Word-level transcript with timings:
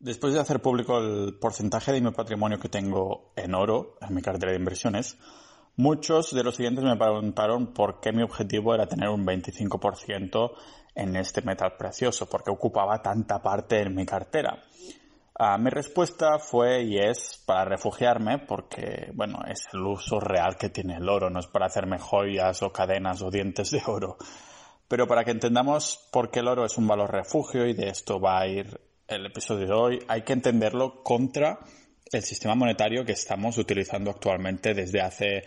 Después 0.00 0.32
de 0.32 0.40
hacer 0.40 0.62
público 0.62 0.96
el 0.96 1.36
porcentaje 1.38 1.92
de 1.92 2.00
mi 2.00 2.10
patrimonio 2.10 2.58
que 2.58 2.70
tengo 2.70 3.34
en 3.36 3.54
oro 3.54 3.98
en 4.00 4.14
mi 4.14 4.22
cartera 4.22 4.50
de 4.50 4.56
inversiones, 4.56 5.18
muchos 5.76 6.34
de 6.34 6.42
los 6.42 6.56
siguientes 6.56 6.82
me 6.82 6.96
preguntaron 6.96 7.74
por 7.74 8.00
qué 8.00 8.10
mi 8.10 8.22
objetivo 8.22 8.74
era 8.74 8.86
tener 8.86 9.10
un 9.10 9.26
25% 9.26 10.52
en 10.94 11.16
este 11.16 11.42
metal 11.42 11.74
precioso, 11.76 12.30
porque 12.30 12.50
ocupaba 12.50 13.02
tanta 13.02 13.42
parte 13.42 13.82
en 13.82 13.94
mi 13.94 14.06
cartera. 14.06 14.64
Ah, 15.38 15.58
mi 15.58 15.68
respuesta 15.68 16.38
fue 16.38 16.82
y 16.82 16.96
es 16.96 17.42
para 17.44 17.66
refugiarme, 17.66 18.38
porque, 18.38 19.10
bueno, 19.12 19.40
es 19.46 19.68
el 19.74 19.80
uso 19.80 20.18
real 20.18 20.56
que 20.56 20.70
tiene 20.70 20.96
el 20.96 21.06
oro, 21.10 21.28
no 21.28 21.40
es 21.40 21.46
para 21.46 21.66
hacerme 21.66 21.98
joyas 21.98 22.62
o 22.62 22.72
cadenas 22.72 23.20
o 23.20 23.30
dientes 23.30 23.70
de 23.70 23.82
oro. 23.86 24.16
Pero 24.88 25.06
para 25.06 25.24
que 25.24 25.32
entendamos 25.32 26.08
por 26.10 26.30
qué 26.30 26.40
el 26.40 26.48
oro 26.48 26.64
es 26.64 26.78
un 26.78 26.88
valor 26.88 27.12
refugio 27.12 27.66
y 27.66 27.74
de 27.74 27.90
esto 27.90 28.18
va 28.18 28.40
a 28.40 28.46
ir 28.46 28.89
el 29.10 29.26
episodio 29.26 29.66
de 29.66 29.72
hoy, 29.72 29.98
hay 30.08 30.22
que 30.22 30.32
entenderlo 30.32 31.02
contra 31.02 31.58
el 32.12 32.22
sistema 32.22 32.54
monetario 32.54 33.04
que 33.04 33.12
estamos 33.12 33.58
utilizando 33.58 34.10
actualmente 34.10 34.72
desde 34.74 35.00
hace 35.00 35.44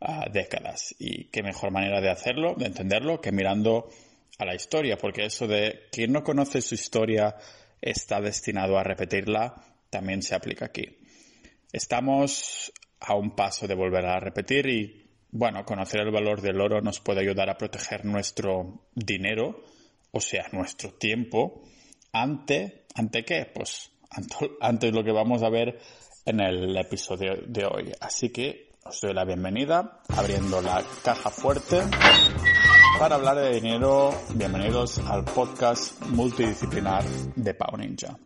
ah, 0.00 0.26
décadas. 0.32 0.94
Y 0.98 1.26
qué 1.26 1.42
mejor 1.42 1.70
manera 1.70 2.00
de 2.00 2.10
hacerlo, 2.10 2.54
de 2.56 2.66
entenderlo, 2.66 3.20
que 3.20 3.32
mirando 3.32 3.88
a 4.38 4.44
la 4.44 4.54
historia, 4.54 4.96
porque 4.98 5.26
eso 5.26 5.46
de 5.46 5.88
quien 5.92 6.12
no 6.12 6.24
conoce 6.24 6.60
su 6.60 6.74
historia 6.74 7.36
está 7.80 8.20
destinado 8.20 8.78
a 8.78 8.84
repetirla, 8.84 9.54
también 9.90 10.22
se 10.22 10.34
aplica 10.34 10.66
aquí. 10.66 10.98
Estamos 11.72 12.72
a 13.00 13.14
un 13.14 13.36
paso 13.36 13.68
de 13.68 13.74
volver 13.74 14.06
a 14.06 14.18
repetir 14.18 14.66
y, 14.66 15.10
bueno, 15.30 15.64
conocer 15.64 16.00
el 16.00 16.10
valor 16.10 16.40
del 16.40 16.60
oro 16.60 16.80
nos 16.80 17.00
puede 17.00 17.20
ayudar 17.20 17.50
a 17.50 17.58
proteger 17.58 18.04
nuestro 18.04 18.88
dinero, 18.94 19.64
o 20.10 20.20
sea, 20.20 20.46
nuestro 20.52 20.94
tiempo, 20.94 21.62
ante, 22.12 22.83
¿ante 22.94 23.24
qué? 23.24 23.50
Pues 23.52 23.90
ante, 24.60 24.92
lo 24.92 25.02
que 25.02 25.10
vamos 25.12 25.42
a 25.42 25.50
ver 25.50 25.80
en 26.24 26.40
el 26.40 26.76
episodio 26.76 27.34
de 27.46 27.66
hoy. 27.66 27.92
Así 28.00 28.30
que 28.30 28.70
os 28.84 29.00
doy 29.00 29.12
la 29.12 29.24
bienvenida 29.24 30.00
abriendo 30.16 30.60
la 30.62 30.82
caja 31.02 31.30
fuerte 31.30 31.82
para 32.98 33.16
hablar 33.16 33.36
de 33.36 33.54
dinero. 33.54 34.10
Bienvenidos 34.34 34.98
al 34.98 35.24
podcast 35.24 36.00
multidisciplinar 36.02 37.02
de 37.34 37.54
Pau 37.54 37.76
Ninja. 37.76 38.16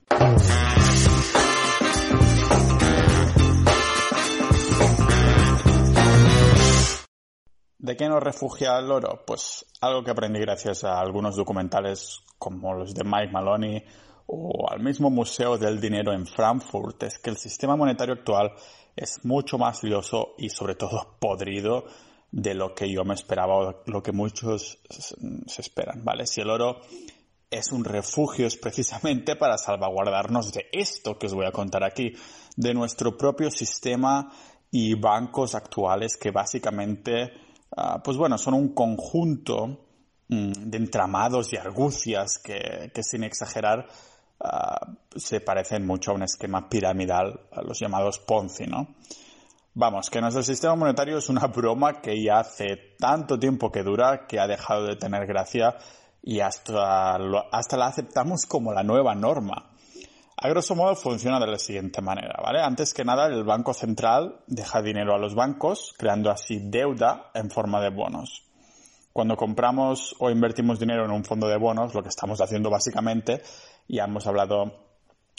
¿De 7.79 7.97
qué 7.97 8.07
nos 8.07 8.23
refugia 8.23 8.79
el 8.79 8.91
oro? 8.91 9.23
Pues 9.27 9.65
algo 9.81 10.05
que 10.05 10.11
aprendí 10.11 10.41
gracias 10.41 10.85
a 10.85 11.01
algunos 11.01 11.37
documentales 11.37 12.21
como 12.37 12.75
los 12.75 12.93
de 12.93 13.03
Mike 13.03 13.33
Maloney 13.33 13.83
o 14.29 14.71
al 14.71 14.81
mismo 14.81 15.11
Museo 15.11 15.59
del 15.59 15.81
Dinero 15.81 16.13
en 16.13 16.27
Frankfurt 16.27 17.03
es 17.03 17.19
que 17.19 17.31
el 17.31 17.37
sistema 17.37 17.77
monetario 17.77 18.15
actual 18.15 18.53
es 18.95 19.25
mucho 19.25 19.59
más 19.59 19.83
lioso 19.83 20.35
y 20.39 20.49
sobre 20.51 20.77
todo 20.77 21.17
podrido 21.21 21.85
de 22.31 22.55
lo 22.55 22.75
que 22.75 22.93
yo 22.93 23.05
me 23.05 23.15
esperaba 23.15 23.57
o 23.57 23.83
lo 23.87 24.03
que 24.03 24.13
muchos 24.13 24.79
se 24.89 25.63
esperan, 25.63 26.05
¿vale? 26.05 26.27
Si 26.27 26.41
el 26.41 26.51
oro 26.51 26.81
es 27.51 27.73
un 27.73 27.85
refugio 27.85 28.47
es 28.47 28.57
precisamente 28.57 29.35
para 29.35 29.57
salvaguardarnos 29.57 30.53
de 30.53 30.67
esto 30.71 31.19
que 31.19 31.27
os 31.27 31.35
voy 31.35 31.47
a 31.47 31.53
contar 31.53 31.83
aquí, 31.83 32.13
de 32.57 32.75
nuestro 32.75 33.17
propio 33.17 33.51
sistema 33.51 34.31
y 34.71 34.95
bancos 34.95 35.55
actuales 35.55 36.19
que 36.19 36.31
básicamente 36.31 37.33
Ah, 37.77 38.01
pues 38.03 38.17
bueno, 38.17 38.39
son 38.39 38.55
un 38.55 38.75
conjunto 38.75 39.87
mm, 40.29 40.53
de 40.53 40.79
entramados 40.79 41.53
y 41.53 41.57
argucias 41.57 42.39
que, 42.39 42.91
sin 43.03 43.25
exagerar 43.25 43.87
ah, 44.41 44.93
se 45.15 45.41
parecen 45.41 45.87
mucho 45.87 46.11
a 46.11 46.15
un 46.15 46.23
esquema 46.23 46.69
piramidal, 46.69 47.41
a 47.53 47.63
los 47.63 47.79
llamados 47.79 48.19
Ponzi, 48.19 48.67
¿no? 48.67 48.95
Vamos, 49.75 50.11
que 50.11 50.21
nuestro 50.21 50.43
sistema 50.43 50.75
monetario 50.75 51.19
es 51.19 51.29
una 51.29 51.47
broma 51.47 52.01
que 52.01 52.21
ya 52.21 52.41
hace 52.41 52.97
tanto 52.99 53.39
tiempo 53.39 53.71
que 53.71 53.85
dura 53.85 54.27
que 54.27 54.41
ha 54.41 54.49
dejado 54.49 54.85
de 54.85 54.97
tener 54.97 55.27
gracia 55.27 55.77
y 56.23 56.41
hasta, 56.41 57.17
hasta 57.53 57.77
la 57.77 57.87
aceptamos 57.87 58.45
como 58.47 58.73
la 58.73 58.83
nueva 58.83 59.15
norma. 59.15 59.71
A 60.41 60.49
grosso 60.49 60.77
modo 60.77 60.95
funciona 60.95 61.41
de 61.41 61.47
la 61.47 61.59
siguiente 61.59 62.01
manera, 62.01 62.41
¿vale? 62.43 62.61
Antes 62.61 62.95
que 62.95 63.05
nada, 63.05 63.27
el 63.27 63.45
Banco 63.45 63.75
Central 63.75 64.41
deja 64.47 64.83
dinero 64.83 65.15
a 65.15 65.19
los 65.19 65.35
bancos, 65.35 65.95
creando 65.99 66.31
así 66.31 66.61
deuda 66.61 67.31
en 67.35 67.51
forma 67.51 67.81
de 67.81 67.91
bonos. 67.91 68.45
Cuando 69.13 69.37
compramos 69.37 70.15
o 70.21 70.31
invertimos 70.31 70.79
dinero 70.79 71.05
en 71.05 71.11
un 71.11 71.25
fondo 71.25 71.49
de 71.49 71.57
bonos, 71.57 71.93
lo 71.93 72.03
que 72.03 72.09
estamos 72.09 72.41
haciendo 72.41 72.71
básicamente, 72.71 73.43
ya 73.89 74.05
hemos 74.05 74.27
hablado 74.27 74.67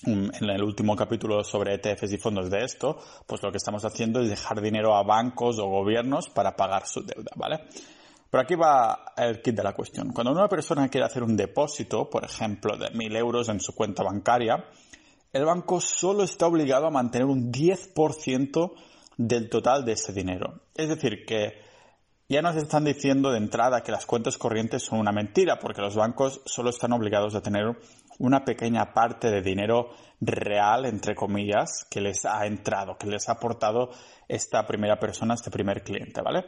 mm, 0.04 0.30
en 0.34 0.50
el 0.50 0.64
último 0.64 0.96
capítulo 0.96 1.44
sobre 1.44 1.76
ETFs 1.76 2.12
y 2.12 2.18
fondos 2.18 2.50
de 2.50 2.64
esto, 2.64 2.98
pues 3.26 3.42
lo 3.44 3.52
que 3.52 3.58
estamos 3.58 3.86
haciendo 3.86 4.22
es 4.22 4.30
dejar 4.30 4.62
dinero 4.62 4.96
a 4.96 5.04
bancos 5.04 5.60
o 5.60 5.68
gobiernos 5.68 6.30
para 6.30 6.56
pagar 6.56 6.88
su 6.88 7.04
deuda, 7.04 7.32
¿vale? 7.36 7.62
Pero 8.30 8.44
aquí 8.44 8.56
va 8.56 9.14
el 9.18 9.42
kit 9.42 9.56
de 9.56 9.64
la 9.64 9.74
cuestión. 9.74 10.14
Cuando 10.14 10.32
una 10.32 10.48
persona 10.48 10.88
quiere 10.90 11.06
hacer 11.06 11.24
un 11.24 11.36
depósito, 11.36 12.10
por 12.10 12.24
ejemplo, 12.24 12.78
de 12.78 12.88
1.000 12.88 13.18
euros 13.18 13.50
en 13.50 13.60
su 13.60 13.74
cuenta 13.74 14.04
bancaria, 14.04 14.66
el 15.34 15.46
banco 15.46 15.82
solo 15.82 16.24
está 16.24 16.48
obligado 16.48 16.88
a 16.88 16.92
mantener 16.92 17.28
un 17.28 17.52
10% 17.52 18.72
del 19.18 19.50
total 19.50 19.84
de 19.84 19.94
ese 19.94 20.14
dinero. 20.14 20.62
Es 20.76 20.90
decir, 20.90 21.26
que 21.26 21.62
ya 22.30 22.44
nos 22.44 22.56
están 22.56 22.86
diciendo 22.86 23.32
de 23.32 23.38
entrada 23.38 23.82
que 23.82 23.92
las 23.92 24.06
cuentas 24.06 24.38
corrientes 24.38 24.84
son 24.84 25.00
una 25.00 25.12
mentira, 25.12 25.58
porque 25.58 25.82
los 25.82 25.96
bancos 25.96 26.42
solo 26.46 26.70
están 26.70 26.94
obligados 26.94 27.34
a 27.34 27.42
tener 27.42 27.76
una 28.20 28.46
pequeña 28.46 28.94
parte 28.94 29.32
de 29.32 29.42
dinero 29.42 29.90
real, 30.22 30.86
entre 30.86 31.16
comillas, 31.16 31.86
que 31.90 32.02
les 32.02 32.26
ha 32.26 32.46
entrado, 32.46 32.98
que 32.98 33.08
les 33.08 33.28
ha 33.28 33.34
aportado 33.34 33.90
esta 34.28 34.66
primera 34.68 35.00
persona, 35.00 35.34
este 35.34 35.52
primer 35.52 35.84
cliente, 35.84 36.22
¿vale? 36.22 36.46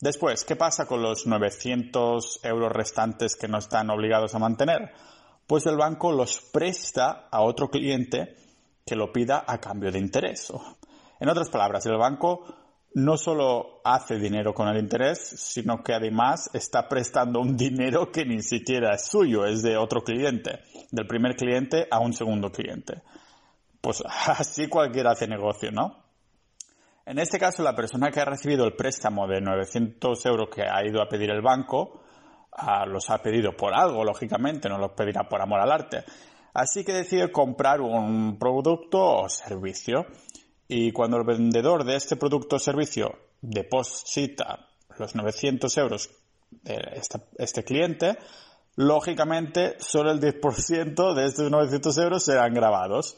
Después, 0.00 0.44
¿qué 0.44 0.56
pasa 0.56 0.86
con 0.86 1.02
los 1.02 1.26
900 1.26 2.40
euros 2.44 2.72
restantes 2.72 3.36
que 3.36 3.48
no 3.48 3.58
están 3.58 3.90
obligados 3.90 4.34
a 4.34 4.38
mantener? 4.38 4.92
pues 5.50 5.66
el 5.66 5.76
banco 5.76 6.12
los 6.12 6.40
presta 6.52 7.26
a 7.28 7.40
otro 7.42 7.70
cliente 7.70 8.36
que 8.86 8.94
lo 8.94 9.12
pida 9.12 9.42
a 9.44 9.58
cambio 9.58 9.90
de 9.90 9.98
interés. 9.98 10.52
En 11.18 11.28
otras 11.28 11.50
palabras, 11.50 11.84
el 11.86 11.96
banco 11.96 12.44
no 12.92 13.16
solo 13.16 13.80
hace 13.84 14.18
dinero 14.18 14.52
con 14.52 14.68
el 14.68 14.78
interés, 14.78 15.18
sino 15.20 15.82
que 15.82 15.94
además 15.94 16.50
está 16.54 16.88
prestando 16.88 17.40
un 17.40 17.56
dinero 17.56 18.10
que 18.10 18.24
ni 18.24 18.42
siquiera 18.42 18.94
es 18.94 19.06
suyo, 19.06 19.46
es 19.46 19.62
de 19.62 19.76
otro 19.76 20.02
cliente, 20.02 20.60
del 20.90 21.06
primer 21.06 21.36
cliente 21.36 21.86
a 21.90 22.00
un 22.00 22.12
segundo 22.12 22.50
cliente. 22.50 23.02
Pues 23.80 24.02
así 24.26 24.68
cualquiera 24.68 25.12
hace 25.12 25.28
negocio, 25.28 25.70
¿no? 25.70 26.10
En 27.06 27.18
este 27.18 27.38
caso, 27.38 27.62
la 27.62 27.74
persona 27.74 28.10
que 28.10 28.20
ha 28.20 28.24
recibido 28.24 28.64
el 28.64 28.74
préstamo 28.74 29.26
de 29.26 29.40
900 29.40 30.26
euros 30.26 30.48
que 30.54 30.62
ha 30.62 30.84
ido 30.84 31.02
a 31.02 31.08
pedir 31.08 31.30
el 31.30 31.42
banco, 31.42 32.02
los 32.86 33.10
ha 33.10 33.18
pedido 33.18 33.56
por 33.56 33.74
algo, 33.74 34.04
lógicamente, 34.04 34.68
no 34.68 34.78
los 34.78 34.92
pedirá 34.92 35.28
por 35.28 35.40
amor 35.40 35.60
al 35.60 35.72
arte. 35.72 36.04
Así 36.52 36.84
que 36.84 36.92
decide 36.92 37.32
comprar 37.32 37.80
un 37.80 38.38
producto 38.38 38.98
o 38.98 39.28
servicio. 39.28 40.06
Y 40.72 40.92
cuando 40.92 41.16
el 41.16 41.24
vendedor 41.24 41.82
de 41.82 41.96
este 41.96 42.14
producto 42.14 42.54
o 42.54 42.58
servicio 42.60 43.18
deposita 43.42 44.68
los 45.00 45.16
900 45.16 45.78
euros 45.78 46.10
de 46.62 47.02
este 47.38 47.64
cliente, 47.64 48.16
lógicamente 48.76 49.74
solo 49.80 50.12
el 50.12 50.20
10% 50.20 51.14
de 51.14 51.24
estos 51.24 51.50
900 51.50 51.98
euros 51.98 52.24
serán 52.24 52.54
grabados. 52.54 53.16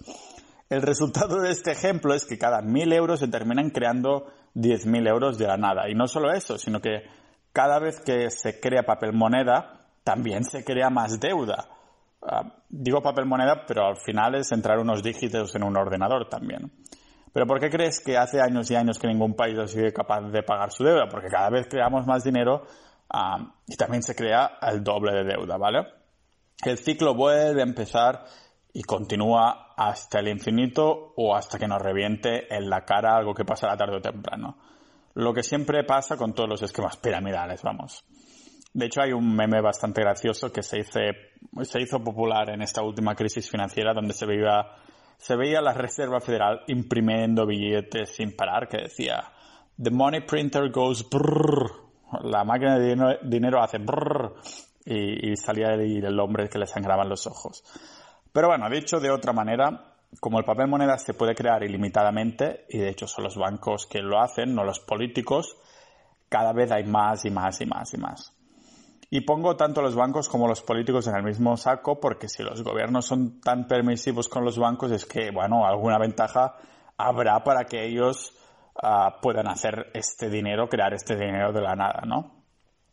El 0.70 0.80
resultado 0.80 1.42
de 1.42 1.50
este 1.50 1.72
ejemplo 1.72 2.14
es 2.14 2.24
que 2.24 2.38
cada 2.38 2.62
1.000 2.62 2.94
euros 2.94 3.20
se 3.20 3.28
terminan 3.28 3.68
creando 3.68 4.28
10.000 4.54 5.06
euros 5.10 5.36
de 5.36 5.46
la 5.46 5.58
nada. 5.58 5.90
Y 5.90 5.94
no 5.94 6.08
solo 6.08 6.32
eso, 6.32 6.56
sino 6.56 6.80
que 6.80 7.02
cada 7.52 7.78
vez 7.78 8.00
que 8.00 8.30
se 8.30 8.60
crea 8.60 8.84
papel 8.84 9.12
moneda, 9.12 9.90
también 10.04 10.44
se 10.44 10.64
crea 10.64 10.88
más 10.88 11.20
deuda. 11.20 11.68
Ah, 12.22 12.62
digo 12.70 13.02
papel 13.02 13.26
moneda, 13.26 13.66
pero 13.66 13.88
al 13.88 13.98
final 13.98 14.36
es 14.36 14.50
entrar 14.52 14.78
unos 14.78 15.02
dígitos 15.02 15.54
en 15.54 15.64
un 15.64 15.76
ordenador 15.76 16.30
también. 16.30 16.72
Pero 17.32 17.46
¿por 17.46 17.60
qué 17.60 17.70
crees 17.70 18.00
que 18.00 18.16
hace 18.16 18.40
años 18.40 18.70
y 18.70 18.74
años 18.74 18.98
que 18.98 19.08
ningún 19.08 19.34
país 19.34 19.58
ha 19.58 19.66
sido 19.66 19.90
capaz 19.92 20.20
de 20.30 20.42
pagar 20.42 20.70
su 20.70 20.84
deuda? 20.84 21.08
Porque 21.08 21.28
cada 21.28 21.50
vez 21.50 21.66
creamos 21.68 22.06
más 22.06 22.24
dinero 22.24 22.66
ah, 23.08 23.54
y 23.66 23.76
también 23.76 24.02
se 24.02 24.14
crea 24.14 24.58
el 24.62 24.84
doble 24.84 25.12
de 25.12 25.24
deuda, 25.24 25.56
¿vale? 25.56 25.86
El 26.64 26.78
ciclo 26.78 27.14
vuelve 27.14 27.60
a 27.60 27.64
empezar 27.64 28.24
y 28.72 28.82
continúa 28.82 29.74
hasta 29.76 30.20
el 30.20 30.28
infinito 30.28 31.12
o 31.16 31.34
hasta 31.34 31.58
que 31.58 31.66
nos 31.66 31.82
reviente 31.82 32.54
en 32.54 32.70
la 32.70 32.84
cara 32.84 33.16
algo 33.16 33.34
que 33.34 33.44
pasará 33.44 33.76
tarde 33.76 33.96
o 33.96 34.00
temprano. 34.00 34.56
Lo 35.14 35.34
que 35.34 35.42
siempre 35.42 35.84
pasa 35.84 36.16
con 36.16 36.34
todos 36.34 36.48
los 36.48 36.62
esquemas 36.62 36.96
piramidales, 36.96 37.62
vamos. 37.62 38.04
De 38.72 38.86
hecho, 38.86 39.02
hay 39.02 39.12
un 39.12 39.34
meme 39.34 39.60
bastante 39.60 40.00
gracioso 40.00 40.50
que 40.50 40.62
se, 40.62 40.82
se 40.82 41.80
hizo 41.80 42.02
popular 42.02 42.48
en 42.48 42.62
esta 42.62 42.82
última 42.82 43.14
crisis 43.14 43.50
financiera 43.50 43.92
donde 43.92 44.14
se 44.14 44.24
veía, 44.24 44.64
se 45.22 45.36
veía 45.36 45.60
la 45.60 45.72
Reserva 45.72 46.20
Federal 46.20 46.64
imprimiendo 46.66 47.46
billetes 47.46 48.12
sin 48.12 48.34
parar 48.34 48.66
que 48.66 48.78
decía 48.78 49.22
The 49.80 49.92
money 49.92 50.22
printer 50.22 50.68
goes 50.72 51.08
brrr. 51.08 51.70
La 52.24 52.42
máquina 52.42 52.76
de 52.76 53.18
dinero, 53.22 53.62
hace 53.62 53.78
brrr. 53.78 54.34
Y, 54.84 55.30
y 55.30 55.36
salía 55.36 55.74
el 55.74 56.18
hombre 56.18 56.48
que 56.48 56.58
le 56.58 56.66
sangraban 56.66 57.08
los 57.08 57.28
ojos. 57.28 57.62
Pero 58.32 58.48
bueno, 58.48 58.68
dicho 58.68 58.98
de 58.98 59.12
otra 59.12 59.32
manera, 59.32 59.94
como 60.18 60.40
el 60.40 60.44
papel 60.44 60.66
moneda 60.66 60.98
se 60.98 61.14
puede 61.14 61.36
crear 61.36 61.62
ilimitadamente, 61.62 62.66
y 62.68 62.78
de 62.78 62.88
hecho 62.88 63.06
son 63.06 63.22
los 63.22 63.36
bancos 63.36 63.86
que 63.86 64.02
lo 64.02 64.20
hacen, 64.20 64.56
no 64.56 64.64
los 64.64 64.80
políticos, 64.80 65.56
cada 66.28 66.52
vez 66.52 66.72
hay 66.72 66.82
más 66.82 67.24
y 67.24 67.30
más 67.30 67.60
y 67.60 67.66
más 67.66 67.94
y 67.94 67.98
más. 67.98 68.41
Y 69.14 69.20
pongo 69.20 69.56
tanto 69.56 69.82
los 69.82 69.94
bancos 69.94 70.26
como 70.26 70.48
los 70.48 70.62
políticos 70.62 71.06
en 71.06 71.14
el 71.14 71.22
mismo 71.22 71.54
saco 71.58 72.00
porque 72.00 72.30
si 72.30 72.42
los 72.42 72.62
gobiernos 72.62 73.04
son 73.04 73.42
tan 73.42 73.66
permisivos 73.66 74.26
con 74.26 74.42
los 74.42 74.56
bancos 74.56 74.90
es 74.90 75.04
que, 75.04 75.30
bueno, 75.30 75.66
alguna 75.66 75.98
ventaja 75.98 76.56
habrá 76.96 77.44
para 77.44 77.66
que 77.66 77.84
ellos 77.84 78.34
ah, 78.82 79.18
puedan 79.20 79.48
hacer 79.48 79.90
este 79.92 80.30
dinero, 80.30 80.66
crear 80.66 80.94
este 80.94 81.14
dinero 81.14 81.52
de 81.52 81.60
la 81.60 81.76
nada, 81.76 82.04
¿no? 82.06 82.42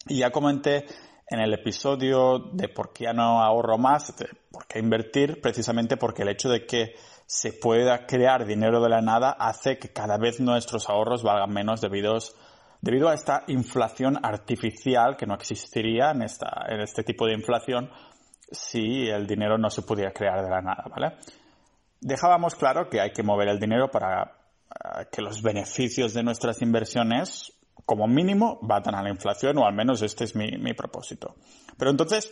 Y 0.09 0.17
ya 0.17 0.29
comenté 0.29 0.87
en 1.25 1.39
el 1.39 1.53
episodio 1.53 2.39
de 2.51 2.67
por 2.67 2.91
qué 2.91 3.13
no 3.13 3.41
ahorro 3.41 3.77
más, 3.77 4.17
de 4.17 4.27
por 4.51 4.67
qué 4.67 4.79
invertir, 4.79 5.39
precisamente 5.39 5.95
porque 5.95 6.23
el 6.23 6.29
hecho 6.29 6.49
de 6.49 6.65
que 6.65 6.95
se 7.27 7.53
pueda 7.53 8.05
crear 8.05 8.45
dinero 8.45 8.81
de 8.81 8.89
la 8.89 9.01
nada 9.01 9.31
hace 9.39 9.79
que 9.79 9.93
cada 9.93 10.17
vez 10.17 10.41
nuestros 10.41 10.89
ahorros 10.89 11.23
valgan 11.23 11.53
menos 11.53 11.79
debido, 11.79 12.17
debido 12.81 13.09
a 13.09 13.13
esta 13.13 13.43
inflación 13.47 14.17
artificial 14.23 15.17
que 15.17 15.25
no 15.25 15.35
existiría 15.35 16.11
en, 16.11 16.23
esta, 16.23 16.65
en 16.67 16.81
este 16.81 17.03
tipo 17.03 17.25
de 17.25 17.33
inflación 17.33 17.89
si 18.51 19.07
el 19.07 19.27
dinero 19.27 19.57
no 19.57 19.69
se 19.69 19.81
pudiera 19.81 20.11
crear 20.11 20.43
de 20.43 20.49
la 20.49 20.61
nada, 20.61 20.85
¿vale? 20.89 21.17
Dejábamos 22.01 22.55
claro 22.55 22.89
que 22.89 23.01
hay 23.01 23.11
que 23.11 23.23
mover 23.23 23.49
el 23.49 23.59
dinero 23.59 23.91
para 23.91 24.23
eh, 24.23 25.05
que 25.11 25.21
los 25.21 25.41
beneficios 25.41 26.13
de 26.13 26.23
nuestras 26.23 26.61
inversiones 26.61 27.53
como 27.85 28.07
mínimo 28.07 28.59
batan 28.61 28.95
a 28.95 29.03
la 29.03 29.09
inflación, 29.09 29.57
o 29.57 29.65
al 29.65 29.73
menos 29.73 30.01
este 30.01 30.23
es 30.23 30.35
mi, 30.35 30.51
mi 30.57 30.73
propósito. 30.73 31.35
Pero 31.77 31.91
entonces, 31.91 32.31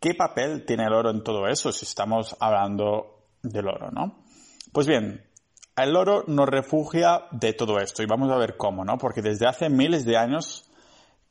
¿qué 0.00 0.14
papel 0.14 0.64
tiene 0.64 0.84
el 0.84 0.92
oro 0.92 1.10
en 1.10 1.22
todo 1.22 1.46
eso 1.46 1.72
si 1.72 1.84
estamos 1.84 2.36
hablando 2.40 3.28
del 3.42 3.68
oro, 3.68 3.90
no? 3.90 4.24
Pues 4.72 4.86
bien, 4.86 5.27
el 5.84 5.96
oro 5.96 6.24
nos 6.26 6.48
refugia 6.48 7.24
de 7.30 7.52
todo 7.52 7.78
esto 7.78 8.02
y 8.02 8.06
vamos 8.06 8.30
a 8.30 8.36
ver 8.36 8.56
cómo, 8.56 8.84
¿no? 8.84 8.98
Porque 8.98 9.22
desde 9.22 9.46
hace 9.46 9.68
miles 9.68 10.04
de 10.04 10.16
años 10.16 10.68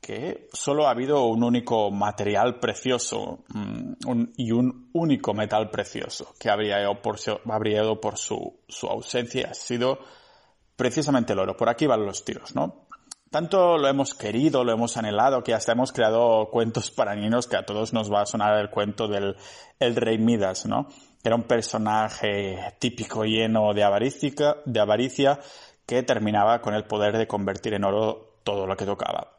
que 0.00 0.48
solo 0.52 0.86
ha 0.86 0.90
habido 0.90 1.24
un 1.24 1.42
único 1.42 1.90
material 1.90 2.60
precioso 2.60 3.40
mm, 3.48 4.22
y 4.36 4.52
un 4.52 4.90
único 4.92 5.34
metal 5.34 5.70
precioso 5.70 6.34
que 6.38 6.50
habría 6.50 6.80
ido 6.80 7.00
por, 7.00 7.18
su, 7.18 8.58
ausencia, 8.88 9.48
ha 9.50 9.54
sido 9.54 9.98
precisamente 10.76 11.32
el 11.32 11.40
oro. 11.40 11.56
Por 11.56 11.68
aquí 11.68 11.86
van 11.86 12.06
los 12.06 12.24
tiros, 12.24 12.54
¿no? 12.54 12.86
tanto 13.30 13.76
lo 13.76 13.88
hemos 13.88 14.14
querido, 14.14 14.64
lo 14.64 14.72
hemos 14.72 14.96
anhelado, 14.96 15.44
que 15.44 15.52
hasta 15.52 15.72
hemos 15.72 15.92
creado 15.92 16.48
cuentos 16.50 16.90
para 16.90 17.14
niños 17.14 17.46
que 17.46 17.56
a 17.56 17.66
todos 17.66 17.92
nos 17.92 18.10
va 18.10 18.22
a 18.22 18.26
sonar 18.26 18.58
el 18.58 18.70
cuento 18.70 19.06
del 19.06 19.36
el 19.78 19.96
rey 19.96 20.16
Midas, 20.16 20.64
¿no? 20.64 20.88
Era 21.22 21.34
un 21.34 21.44
personaje 21.44 22.74
típico 22.78 23.24
lleno 23.24 23.74
de 23.74 23.84
avaricia, 23.84 24.56
de 24.64 24.80
avaricia 24.80 25.40
que 25.86 26.02
terminaba 26.02 26.60
con 26.60 26.74
el 26.74 26.84
poder 26.84 27.16
de 27.16 27.26
convertir 27.26 27.74
en 27.74 27.84
oro 27.84 28.38
todo 28.44 28.66
lo 28.66 28.76
que 28.76 28.86
tocaba. 28.86 29.32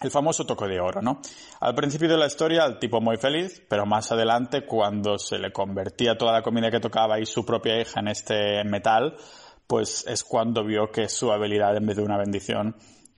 El 0.00 0.10
famoso 0.10 0.44
toco 0.44 0.66
de 0.66 0.80
oro, 0.80 1.00
¿no? 1.00 1.20
Al 1.60 1.74
principio 1.74 2.08
de 2.08 2.16
la 2.16 2.26
historia 2.26 2.64
el 2.64 2.78
tipo 2.78 3.00
muy 3.00 3.16
feliz, 3.18 3.62
pero 3.68 3.86
más 3.86 4.10
adelante 4.10 4.66
cuando 4.66 5.18
se 5.18 5.38
le 5.38 5.52
convertía 5.52 6.18
toda 6.18 6.32
la 6.32 6.42
comida 6.42 6.70
que 6.70 6.80
tocaba 6.80 7.20
y 7.20 7.26
su 7.26 7.46
propia 7.46 7.80
hija 7.80 8.00
en 8.00 8.08
este 8.08 8.64
metal, 8.64 9.16
pues 9.66 10.04
es 10.08 10.24
cuando 10.24 10.64
vio 10.64 10.90
que 10.90 11.08
su 11.08 11.30
habilidad 11.30 11.76
en 11.76 11.86
vez 11.86 11.96
de 11.96 12.02
una 12.02 12.18
bendición 12.18 12.74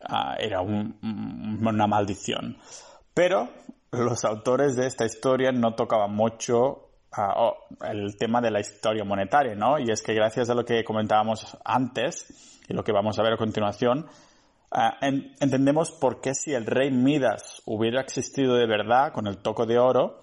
Ah, 0.07 0.37
era 0.39 0.61
una 0.61 1.87
maldición. 1.87 2.59
Pero 3.15 3.49
los 3.93 4.25
autores 4.25 4.77
de 4.77 4.87
esta 4.87 5.07
historia 5.07 5.51
no 5.53 5.75
tocaban 5.75 6.15
mucho 6.15 6.91
el 7.83 8.17
tema 8.17 8.41
de 8.41 8.51
la 8.51 8.61
historia 8.61 9.05
monetaria, 9.05 9.55
¿no? 9.55 9.79
Y 9.79 9.91
es 9.91 10.03
que 10.03 10.15
gracias 10.15 10.51
a 10.51 10.55
lo 10.55 10.65
que 10.65 10.85
comentábamos 10.85 11.57
antes 11.65 12.61
y 12.69 12.75
lo 12.75 12.83
que 12.83 12.93
vamos 12.93 13.19
a 13.19 13.23
ver 13.23 13.35
a 13.35 13.37
continuación, 13.37 14.07
ah, 14.71 14.99
entendemos 15.01 15.91
por 15.93 16.21
qué 16.21 16.35
si 16.35 16.53
el 16.53 16.67
rey 16.67 16.91
Midas 16.91 17.63
hubiera 17.67 18.01
existido 18.01 18.55
de 18.55 18.67
verdad 18.67 19.13
con 19.13 19.27
el 19.27 19.39
toco 19.39 19.67
de 19.67 19.79
oro, 19.79 20.23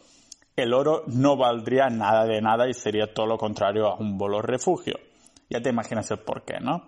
el 0.55 0.73
oro 0.73 1.03
no 1.07 1.38
valdría 1.38 1.88
nada 1.89 2.25
de 2.25 2.41
nada 2.41 2.67
y 2.67 2.73
sería 2.73 3.13
todo 3.13 3.25
lo 3.25 3.38
contrario 3.38 3.88
a 3.88 3.95
un 3.95 4.17
bolo 4.17 4.41
refugio. 4.41 4.95
Ya 5.49 5.61
te 5.61 5.69
imaginas 5.69 6.09
el 6.11 6.19
por 6.19 6.43
qué, 6.43 6.59
¿no? 6.59 6.88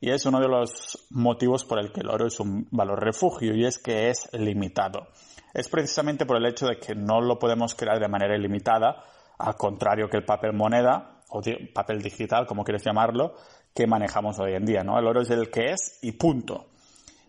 Y 0.00 0.10
es 0.10 0.26
uno 0.26 0.40
de 0.40 0.48
los 0.48 1.06
motivos 1.10 1.64
por 1.64 1.78
el 1.78 1.92
que 1.92 2.00
el 2.00 2.10
oro 2.10 2.26
es 2.26 2.40
un 2.40 2.66
valor 2.72 3.02
refugio 3.04 3.54
y 3.54 3.64
es 3.64 3.78
que 3.78 4.10
es 4.10 4.28
limitado. 4.32 5.06
Es 5.54 5.68
precisamente 5.68 6.26
por 6.26 6.38
el 6.38 6.46
hecho 6.46 6.66
de 6.66 6.78
que 6.78 6.94
no 6.94 7.20
lo 7.20 7.38
podemos 7.38 7.74
crear 7.74 8.00
de 8.00 8.08
manera 8.08 8.36
ilimitada, 8.36 9.04
al 9.38 9.56
contrario 9.56 10.08
que 10.08 10.18
el 10.18 10.24
papel 10.24 10.52
moneda 10.52 11.22
o 11.30 11.40
papel 11.72 12.02
digital, 12.02 12.46
como 12.46 12.64
quieres 12.64 12.84
llamarlo, 12.84 13.34
que 13.74 13.86
manejamos 13.86 14.38
hoy 14.38 14.54
en 14.54 14.64
día, 14.64 14.84
¿no? 14.84 14.98
El 14.98 15.06
oro 15.06 15.22
es 15.22 15.30
el 15.30 15.50
que 15.50 15.70
es 15.72 15.98
y 16.02 16.12
punto. 16.12 16.66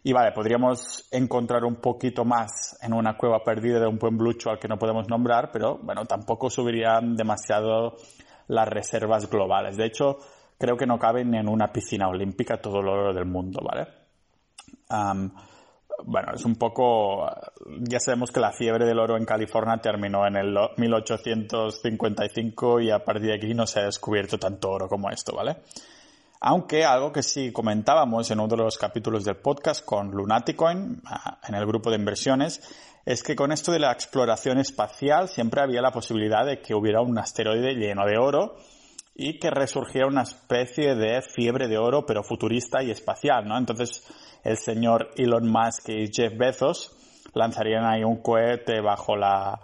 Y 0.04 0.12
vale, 0.12 0.34
podríamos 0.34 1.08
encontrar 1.12 1.64
un 1.64 1.76
poquito 1.76 2.26
más 2.26 2.78
en 2.82 2.94
una 2.94 3.16
cueva 3.16 3.42
perdida 3.42 3.80
de 3.80 3.88
un 3.88 3.98
pueblucho 3.98 4.50
al 4.50 4.60
que 4.60 4.68
no 4.68 4.78
podemos 4.78 5.08
nombrar, 5.08 5.50
pero 5.52 5.78
bueno, 5.82 6.06
tampoco 6.06 6.50
subirían 6.50 7.16
demasiado 7.16 7.96
las 8.48 8.68
reservas 8.68 9.30
globales. 9.30 9.78
De 9.78 9.86
hecho, 9.86 10.18
creo 10.58 10.76
que 10.76 10.86
no 10.86 11.00
cabe 11.00 11.24
ni 11.24 11.38
en 11.38 11.48
una 11.48 11.72
piscina 11.72 12.10
olímpica 12.10 12.58
todo 12.58 12.82
el 12.82 12.90
oro 12.90 13.14
del 13.14 13.26
mundo, 13.26 13.62
¿vale? 13.64 13.88
Bueno, 16.06 16.34
es 16.34 16.46
un 16.46 16.56
poco... 16.56 17.30
Ya 17.80 18.00
sabemos 18.00 18.32
que 18.32 18.40
la 18.40 18.52
fiebre 18.52 18.86
del 18.86 19.00
oro 19.00 19.18
en 19.18 19.26
California 19.26 19.78
terminó 19.78 20.28
en 20.28 20.36
el 20.36 20.58
1855 20.78 22.82
y 22.82 22.92
a 22.92 23.04
partir 23.04 23.28
de 23.28 23.36
aquí 23.36 23.54
no 23.54 23.68
se 23.68 23.80
ha 23.80 23.86
descubierto 23.86 24.38
tanto 24.38 24.72
oro 24.72 24.88
como 24.88 25.10
esto, 25.10 25.36
¿vale? 25.36 25.58
Aunque 26.42 26.84
algo 26.84 27.12
que 27.12 27.24
sí 27.24 27.54
comentábamos 27.54 28.30
en 28.32 28.40
uno 28.40 28.50
de 28.50 28.58
los 28.58 28.78
capítulos 28.78 29.24
del 29.24 29.38
podcast 29.38 29.86
con 29.86 30.12
Lunaticoin, 30.12 31.02
en 31.48 31.56
el 31.56 31.66
grupo 31.66 31.90
de 31.90 31.96
inversiones, 31.96 32.62
es 33.06 33.24
que 33.24 33.36
con 33.36 33.52
esto 33.52 33.72
de 33.72 33.80
la 33.80 33.92
exploración 33.92 34.60
espacial 34.60 35.30
siempre 35.30 35.62
había 35.62 35.82
la 35.82 35.92
posibilidad 35.92 36.46
de 36.46 36.62
que 36.62 36.76
hubiera 36.76 37.02
un 37.02 37.18
asteroide 37.18 37.76
lleno 37.76 38.06
de 38.06 38.18
oro 38.18 38.56
y 39.16 39.40
que 39.40 39.50
resurgiera 39.52 40.08
una 40.08 40.24
especie 40.24 40.96
de 40.96 41.22
fiebre 41.22 41.68
de 41.68 41.78
oro, 41.78 42.06
pero 42.06 42.24
futurista 42.24 42.82
y 42.84 42.92
espacial, 42.92 43.48
¿no? 43.48 43.58
Entonces, 43.58 44.04
el 44.44 44.58
señor 44.58 45.12
Elon 45.16 45.48
Musk 45.48 45.90
y 45.90 46.12
Jeff 46.12 46.36
Bezos 46.36 46.96
lanzarían 47.34 47.86
ahí 47.86 48.04
un 48.04 48.22
cohete 48.22 48.82
bajo 48.82 49.16
la, 49.16 49.60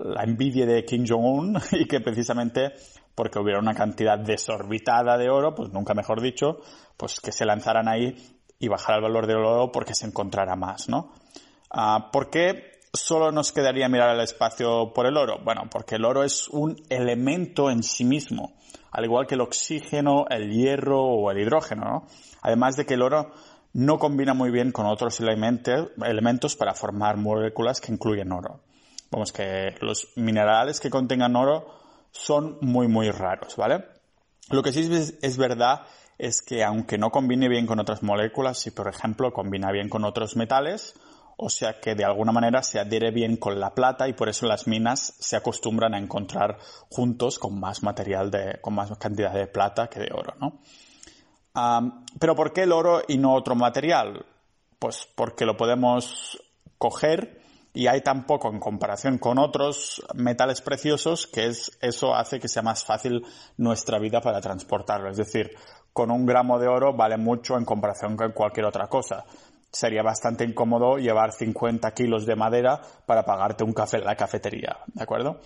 la 0.00 0.22
envidia 0.24 0.66
de 0.66 0.84
Kim 0.84 1.04
Jong-un 1.06 1.58
y 1.72 1.86
que 1.86 2.00
precisamente 2.00 2.72
porque 3.14 3.40
hubiera 3.40 3.58
una 3.58 3.74
cantidad 3.74 4.18
desorbitada 4.18 5.18
de 5.18 5.28
oro, 5.28 5.54
pues 5.54 5.72
nunca 5.72 5.94
mejor 5.94 6.20
dicho, 6.20 6.58
pues 6.96 7.20
que 7.20 7.32
se 7.32 7.44
lanzaran 7.44 7.88
ahí 7.88 8.14
y 8.60 8.68
bajara 8.68 8.98
el 8.98 9.02
valor 9.02 9.26
del 9.26 9.38
oro 9.38 9.72
porque 9.72 9.94
se 9.94 10.06
encontrara 10.06 10.54
más, 10.54 10.88
¿no? 10.88 11.12
Ah, 11.70 12.10
¿Por 12.12 12.30
qué 12.30 12.77
solo 12.98 13.32
nos 13.32 13.52
quedaría 13.52 13.88
mirar 13.88 14.14
el 14.14 14.20
espacio 14.20 14.92
por 14.94 15.06
el 15.06 15.16
oro? 15.16 15.38
Bueno, 15.42 15.62
porque 15.70 15.96
el 15.96 16.04
oro 16.04 16.24
es 16.24 16.48
un 16.48 16.76
elemento 16.90 17.70
en 17.70 17.82
sí 17.82 18.04
mismo 18.04 18.58
al 18.90 19.04
igual 19.04 19.26
que 19.26 19.34
el 19.34 19.40
oxígeno, 19.40 20.26
el 20.28 20.50
hierro 20.50 21.02
o 21.02 21.30
el 21.30 21.38
hidrógeno, 21.38 21.84
¿no? 21.84 22.06
Además 22.42 22.76
de 22.76 22.86
que 22.86 22.94
el 22.94 23.02
oro 23.02 23.32
no 23.72 23.98
combina 23.98 24.34
muy 24.34 24.50
bien 24.50 24.72
con 24.72 24.86
otros 24.86 25.20
elementos 25.20 26.56
para 26.56 26.74
formar 26.74 27.16
moléculas 27.16 27.80
que 27.80 27.92
incluyen 27.92 28.32
oro. 28.32 28.60
Vamos 29.10 29.32
que 29.32 29.74
los 29.80 30.08
minerales 30.16 30.80
que 30.80 30.90
contengan 30.90 31.36
oro 31.36 31.66
son 32.10 32.58
muy 32.60 32.88
muy 32.88 33.10
raros, 33.10 33.56
¿vale? 33.56 33.84
Lo 34.50 34.62
que 34.62 34.72
sí 34.72 34.88
es 35.22 35.36
verdad 35.36 35.82
es 36.16 36.42
que 36.42 36.64
aunque 36.64 36.98
no 36.98 37.10
combine 37.10 37.48
bien 37.48 37.66
con 37.66 37.78
otras 37.78 38.02
moléculas, 38.02 38.58
si 38.58 38.70
por 38.70 38.88
ejemplo 38.88 39.32
combina 39.32 39.70
bien 39.70 39.88
con 39.88 40.04
otros 40.04 40.36
metales, 40.36 40.94
o 41.40 41.48
sea 41.48 41.80
que 41.80 41.94
de 41.94 42.04
alguna 42.04 42.32
manera 42.32 42.64
se 42.64 42.80
adhiere 42.80 43.12
bien 43.12 43.36
con 43.36 43.60
la 43.60 43.72
plata 43.72 44.08
y 44.08 44.12
por 44.12 44.28
eso 44.28 44.46
las 44.46 44.66
minas 44.66 45.14
se 45.20 45.36
acostumbran 45.36 45.94
a 45.94 45.98
encontrar 45.98 46.58
juntos 46.90 47.38
con 47.38 47.58
más 47.58 47.84
material 47.84 48.28
de, 48.28 48.58
con 48.60 48.74
más 48.74 48.90
cantidad 48.98 49.32
de 49.32 49.46
plata 49.46 49.86
que 49.88 50.00
de 50.00 50.10
oro, 50.12 50.34
¿no? 50.40 50.60
pero 52.20 52.36
¿por 52.36 52.52
qué 52.52 52.62
el 52.62 52.72
oro 52.72 53.02
y 53.08 53.18
no 53.18 53.34
otro 53.34 53.56
material? 53.56 54.24
Pues 54.78 55.08
porque 55.16 55.44
lo 55.44 55.56
podemos 55.56 56.40
coger 56.76 57.40
y 57.72 57.88
hay 57.88 58.00
tan 58.00 58.26
poco 58.26 58.48
en 58.48 58.60
comparación 58.60 59.18
con 59.18 59.38
otros 59.38 60.00
metales 60.14 60.60
preciosos 60.60 61.26
que 61.26 61.46
es, 61.46 61.76
eso 61.80 62.14
hace 62.14 62.38
que 62.38 62.46
sea 62.46 62.62
más 62.62 62.84
fácil 62.84 63.24
nuestra 63.56 63.98
vida 63.98 64.20
para 64.20 64.40
transportarlo. 64.40 65.10
Es 65.10 65.16
decir, 65.16 65.50
con 65.92 66.12
un 66.12 66.26
gramo 66.26 66.60
de 66.60 66.68
oro 66.68 66.96
vale 66.96 67.16
mucho 67.16 67.56
en 67.56 67.64
comparación 67.64 68.16
con 68.16 68.30
cualquier 68.30 68.66
otra 68.66 68.86
cosa 68.86 69.24
sería 69.70 70.02
bastante 70.02 70.44
incómodo 70.44 70.98
llevar 70.98 71.32
50 71.32 71.90
kilos 71.92 72.26
de 72.26 72.36
madera 72.36 72.80
para 73.06 73.24
pagarte 73.24 73.64
un 73.64 73.72
café 73.72 73.98
en 73.98 74.04
la 74.04 74.16
cafetería, 74.16 74.78
¿de 74.86 75.02
acuerdo? 75.02 75.40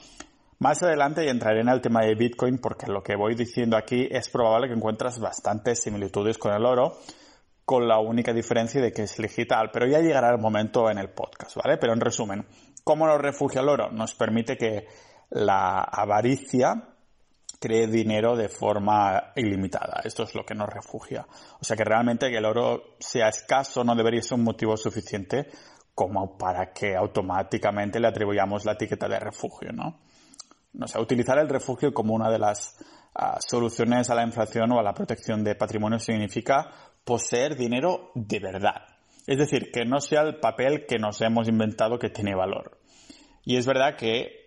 Más 0.59 0.81
adelante 0.83 1.29
entraré 1.29 1.61
en 1.61 1.69
el 1.69 1.81
tema 1.81 2.05
de 2.05 2.15
Bitcoin 2.15 2.59
porque 2.59 2.87
lo 2.87 3.03
que 3.03 3.17
voy 3.17 3.35
diciendo 3.35 3.77
aquí 3.77 4.07
es 4.09 4.29
probable 4.29 4.69
que 4.69 4.75
encuentras 4.75 5.19
bastantes 5.19 5.83
similitudes 5.83 6.39
con 6.39 6.53
el 6.53 6.65
oro, 6.65 6.99
con 7.65 7.89
la 7.89 7.99
única 7.99 8.33
diferencia 8.33 8.81
de 8.81 8.93
que 8.93 9.03
es 9.03 9.17
digital, 9.17 9.71
pero 9.73 9.87
ya 9.87 9.99
llegará 9.99 10.31
el 10.31 10.39
momento 10.39 10.89
en 10.89 10.99
el 10.99 11.11
podcast, 11.11 11.57
¿vale? 11.57 11.79
Pero 11.79 11.93
en 11.93 12.01
resumen, 12.01 12.47
¿cómo 12.85 13.07
nos 13.07 13.21
refugia 13.21 13.61
el 13.61 13.69
oro? 13.69 13.91
Nos 13.91 14.15
permite 14.15 14.57
que 14.57 14.87
la 15.31 15.81
avaricia 15.81 16.92
cree 17.63 17.87
dinero 17.87 18.37
de 18.37 18.49
forma 18.49 19.33
ilimitada. 19.37 20.01
Esto 20.03 20.25
es 20.25 20.35
lo 20.35 20.45
que 20.45 20.55
nos 20.55 20.69
refugia. 20.69 21.25
O 21.61 21.65
sea 21.65 21.77
que 21.77 21.85
realmente 21.85 22.29
que 22.29 22.39
el 22.39 22.45
oro 22.45 22.97
sea 22.99 23.29
escaso 23.29 23.85
no 23.85 23.95
debería 23.95 24.21
ser 24.21 24.39
un 24.39 24.45
motivo 24.45 24.77
suficiente 24.77 25.49
como 25.95 26.37
para 26.37 26.73
que 26.73 26.97
automáticamente 26.97 28.01
le 28.01 28.09
atribuyamos 28.09 28.65
la 28.65 28.73
etiqueta 28.73 29.07
de 29.07 29.21
refugio, 29.21 29.73
¿no? 29.73 30.01
O 30.81 30.89
sea, 30.89 31.01
utilizar 31.01 31.39
el 31.39 31.49
refugio 31.49 31.95
como 31.95 32.15
una 32.15 32.31
de 32.31 32.39
las 32.39 32.77
ah, 33.15 33.39
soluciones 33.47 34.11
a 34.11 34.15
la 34.17 34.25
inflación 34.25 34.73
o 34.73 34.81
a 34.81 34.83
la 34.83 34.95
protección 34.95 35.45
de 35.45 35.55
patrimonio 35.55 36.01
significa 36.01 36.71
poseer 37.05 37.57
dinero 37.57 38.11
de 38.15 38.41
verdad. 38.41 38.87
Es 39.27 39.39
decir, 39.39 39.71
que 39.71 39.85
no 39.85 40.01
sea 40.01 40.23
el 40.23 40.41
papel 40.41 40.87
que 40.87 40.99
nos 40.99 41.21
hemos 41.21 41.49
inventado 41.49 41.99
que 41.99 42.11
tiene 42.11 42.35
valor. 42.35 42.81
Y 43.45 43.57
es 43.57 43.67
verdad 43.67 43.97
que, 43.97 44.42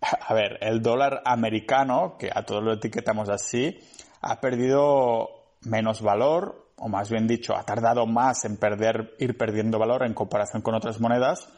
a 0.00 0.34
ver, 0.34 0.58
el 0.60 0.82
dólar 0.82 1.22
americano, 1.24 2.16
que 2.18 2.30
a 2.32 2.44
todos 2.44 2.62
lo 2.62 2.74
etiquetamos 2.74 3.28
así, 3.28 3.78
ha 4.20 4.40
perdido 4.40 5.28
menos 5.62 6.02
valor, 6.02 6.70
o 6.76 6.88
más 6.88 7.10
bien 7.10 7.26
dicho, 7.26 7.56
ha 7.56 7.64
tardado 7.64 8.06
más 8.06 8.44
en 8.44 8.56
perder, 8.56 9.14
ir 9.18 9.36
perdiendo 9.36 9.78
valor 9.78 10.04
en 10.04 10.14
comparación 10.14 10.62
con 10.62 10.74
otras 10.74 11.00
monedas, 11.00 11.48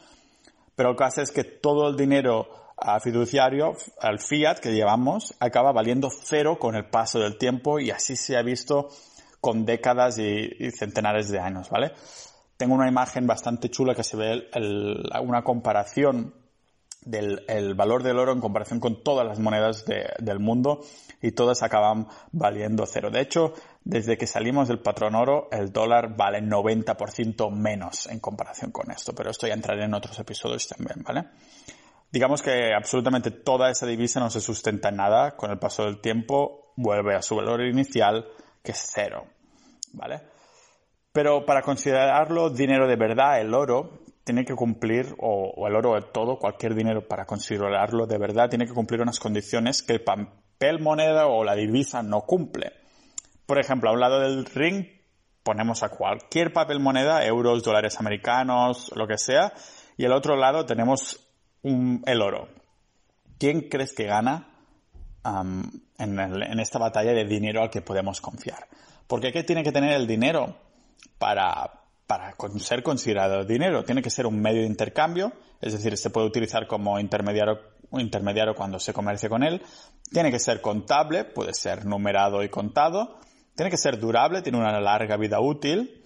pero 0.75 0.91
el 0.91 0.95
caso 0.95 1.21
es 1.21 1.31
que 1.31 1.43
todo 1.43 1.89
el 1.89 1.97
dinero 1.97 2.47
fiduciario, 3.01 3.73
al 3.99 4.19
fiat 4.19 4.59
que 4.59 4.73
llevamos, 4.73 5.35
acaba 5.39 5.71
valiendo 5.71 6.09
cero 6.09 6.57
con 6.59 6.75
el 6.75 6.85
paso 6.85 7.19
del 7.19 7.37
tiempo 7.37 7.79
y 7.79 7.91
así 7.91 8.15
se 8.15 8.37
ha 8.37 8.41
visto 8.41 8.89
con 9.41 9.65
décadas 9.65 10.17
y, 10.19 10.71
centenares 10.71 11.29
de 11.29 11.39
años, 11.39 11.69
¿vale? 11.69 11.91
Tengo 12.57 12.75
una 12.75 12.89
imagen 12.89 13.25
bastante 13.25 13.69
chula 13.69 13.95
que 13.95 14.03
se 14.03 14.17
ve 14.17 14.49
una 15.21 15.43
comparación 15.43 16.33
del 17.01 17.73
valor 17.75 18.03
del 18.03 18.19
oro 18.19 18.33
en 18.33 18.41
comparación 18.41 18.79
con 18.79 19.03
todas 19.03 19.25
las 19.25 19.39
monedas 19.39 19.85
del 19.85 20.39
mundo 20.39 20.81
y 21.21 21.31
todas 21.31 21.63
acaban 21.63 22.07
valiendo 22.31 22.85
cero. 22.85 23.09
De 23.09 23.21
hecho, 23.21 23.53
desde 23.83 24.17
que 24.17 24.27
salimos 24.27 24.67
del 24.67 24.79
patrón 24.79 25.15
oro, 25.15 25.47
el 25.51 25.71
dólar 25.71 26.15
vale 26.15 26.41
90% 26.41 27.51
menos 27.51 28.07
en 28.07 28.19
comparación 28.19 28.71
con 28.71 28.91
esto, 28.91 29.13
pero 29.13 29.31
esto 29.31 29.47
ya 29.47 29.53
entraré 29.53 29.85
en 29.85 29.93
otros 29.93 30.19
episodios 30.19 30.67
también, 30.67 31.03
¿vale? 31.03 31.25
Digamos 32.11 32.41
que 32.41 32.73
absolutamente 32.73 33.31
toda 33.31 33.69
esa 33.69 33.85
divisa 33.85 34.19
no 34.19 34.29
se 34.29 34.41
sustenta 34.41 34.89
en 34.89 34.97
nada, 34.97 35.35
con 35.35 35.51
el 35.51 35.59
paso 35.59 35.83
del 35.85 36.01
tiempo 36.01 36.73
vuelve 36.75 37.15
a 37.15 37.21
su 37.21 37.35
valor 37.35 37.61
inicial, 37.61 38.25
que 38.63 38.71
es 38.71 38.91
cero, 38.93 39.25
¿vale? 39.93 40.21
Pero 41.11 41.45
para 41.45 41.61
considerarlo 41.61 42.49
dinero 42.49 42.87
de 42.87 42.95
verdad, 42.95 43.41
el 43.41 43.53
oro 43.53 43.99
tiene 44.29 44.45
que 44.45 44.53
cumplir, 44.53 45.15
o, 45.17 45.67
el 45.67 45.75
oro 45.75 45.95
de 45.95 46.03
todo, 46.03 46.37
cualquier 46.37 46.75
dinero 46.75 47.07
para 47.07 47.25
considerarlo 47.25 48.05
de 48.05 48.19
verdad, 48.19 48.47
tiene 48.47 48.67
que 48.67 48.75
cumplir 48.75 49.01
unas 49.01 49.19
condiciones 49.19 49.81
que 49.81 49.93
el 49.93 50.03
papel 50.03 50.79
moneda 50.79 51.25
o 51.25 51.43
la 51.43 51.55
divisa 51.55 52.03
no 52.03 52.21
cumple. 52.21 52.73
Por 53.47 53.59
ejemplo, 53.59 53.89
a 53.89 53.93
un 53.93 53.99
lado 53.99 54.19
del 54.19 54.45
ring 54.45 54.85
ponemos 55.41 55.81
a 55.81 55.89
cualquier 55.89 56.53
papel 56.53 56.79
moneda, 56.79 57.25
euros, 57.25 57.63
dólares 57.63 57.99
americanos, 57.99 58.91
lo 58.95 59.07
que 59.07 59.17
sea, 59.17 59.51
y 59.97 60.05
al 60.05 60.13
otro 60.13 60.35
lado 60.35 60.63
tenemos 60.63 61.27
el 61.63 62.21
oro. 62.21 62.49
¿Quién 63.39 63.61
crees 63.61 63.95
que 63.95 64.05
gana 64.05 64.47
en, 65.25 66.19
en, 66.19 66.59
esta 66.59 66.77
batalla 66.77 67.13
de 67.13 67.25
dinero 67.25 67.63
al 67.63 67.71
que 67.71 67.81
podemos 67.81 68.21
confiar? 68.21 68.67
Porque 69.07 69.31
¿qué 69.31 69.43
tiene 69.43 69.63
que 69.63 69.71
tener 69.71 69.93
el 69.93 70.05
dinero 70.05 70.55
para, 71.17 71.79
para 72.09 72.33
ser 72.57 72.81
considerado 72.81 73.45
dinero. 73.45 73.83
Tiene 73.83 74.01
que 74.01 74.09
ser 74.09 74.25
un 74.25 74.41
medio 74.41 74.61
de 74.61 74.67
intercambio, 74.67 75.31
es 75.61 75.73
decir, 75.73 75.95
se 75.95 76.09
puede 76.09 76.25
utilizar 76.25 76.65
como 76.65 76.99
intermediario, 76.99 77.59
intermediario 77.91 78.55
cuando 78.55 78.79
se 78.79 78.93
comercia 78.93 79.29
con 79.29 79.43
él. 79.43 79.61
Tiene 80.11 80.31
que 80.31 80.39
ser 80.39 80.59
contable, 80.59 81.23
puede 81.23 81.53
ser 81.53 81.85
numerado 81.85 82.41
y 82.41 82.49
contado. 82.49 83.19
Tiene 83.55 83.69
que 83.69 83.77
ser 83.77 83.99
durable, 83.99 84.41
tiene 84.41 84.57
una 84.57 84.81
larga 84.81 85.17
vida 85.17 85.39
útil. 85.39 86.03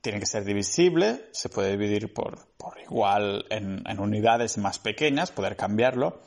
Tiene 0.00 0.18
que 0.18 0.26
ser 0.26 0.42
divisible, 0.44 1.26
se 1.30 1.48
puede 1.48 1.70
dividir 1.70 2.12
por, 2.12 2.48
igual 2.84 3.44
en, 3.50 3.84
en 3.86 4.00
unidades 4.00 4.58
más 4.58 4.80
pequeñas, 4.80 5.30
poder 5.30 5.54
cambiarlo. 5.54 6.22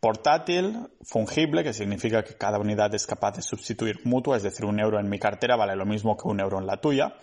Portátil, 0.00 0.88
fungible, 1.04 1.62
que 1.62 1.72
significa 1.72 2.24
que 2.24 2.34
cada 2.34 2.58
unidad 2.58 2.92
es 2.92 3.06
capaz 3.06 3.36
de 3.36 3.42
sustituir 3.42 4.00
mutua, 4.02 4.36
es 4.36 4.42
decir, 4.42 4.66
un 4.66 4.80
euro 4.80 4.98
en 4.98 5.08
mi 5.08 5.20
cartera 5.20 5.54
vale 5.54 5.76
lo 5.76 5.86
mismo 5.86 6.16
que 6.16 6.26
un 6.26 6.40
euro 6.40 6.58
en 6.58 6.66
la 6.66 6.78
tuya 6.80 7.14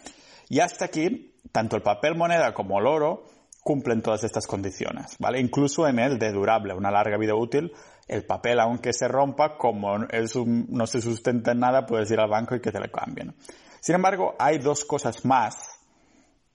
y 0.53 0.59
hasta 0.59 0.85
aquí, 0.85 1.33
tanto 1.51 1.75
el 1.75 1.81
papel 1.81 2.13
moneda 2.13 2.53
como 2.53 2.79
el 2.79 2.85
oro 2.85 3.23
cumplen 3.63 4.03
todas 4.03 4.23
estas 4.23 4.45
condiciones, 4.45 5.15
¿vale? 5.17 5.39
Incluso 5.39 5.87
en 5.87 5.97
el 5.97 6.19
de 6.19 6.31
durable, 6.31 6.75
una 6.75 6.91
larga 6.91 7.17
vida 7.17 7.33
útil, 7.33 7.71
el 8.07 8.23
papel, 8.23 8.59
aunque 8.59 8.93
se 8.93 9.07
rompa, 9.07 9.57
como 9.57 9.97
no 9.97 10.85
se 10.85 11.01
sustenta 11.01 11.53
en 11.53 11.59
nada, 11.59 11.87
puedes 11.87 12.11
ir 12.11 12.19
al 12.19 12.29
banco 12.29 12.55
y 12.55 12.61
que 12.61 12.71
te 12.71 12.79
lo 12.79 12.85
cambien. 12.91 13.33
Sin 13.81 13.95
embargo, 13.95 14.35
hay 14.37 14.59
dos 14.59 14.85
cosas 14.85 15.25
más 15.25 15.55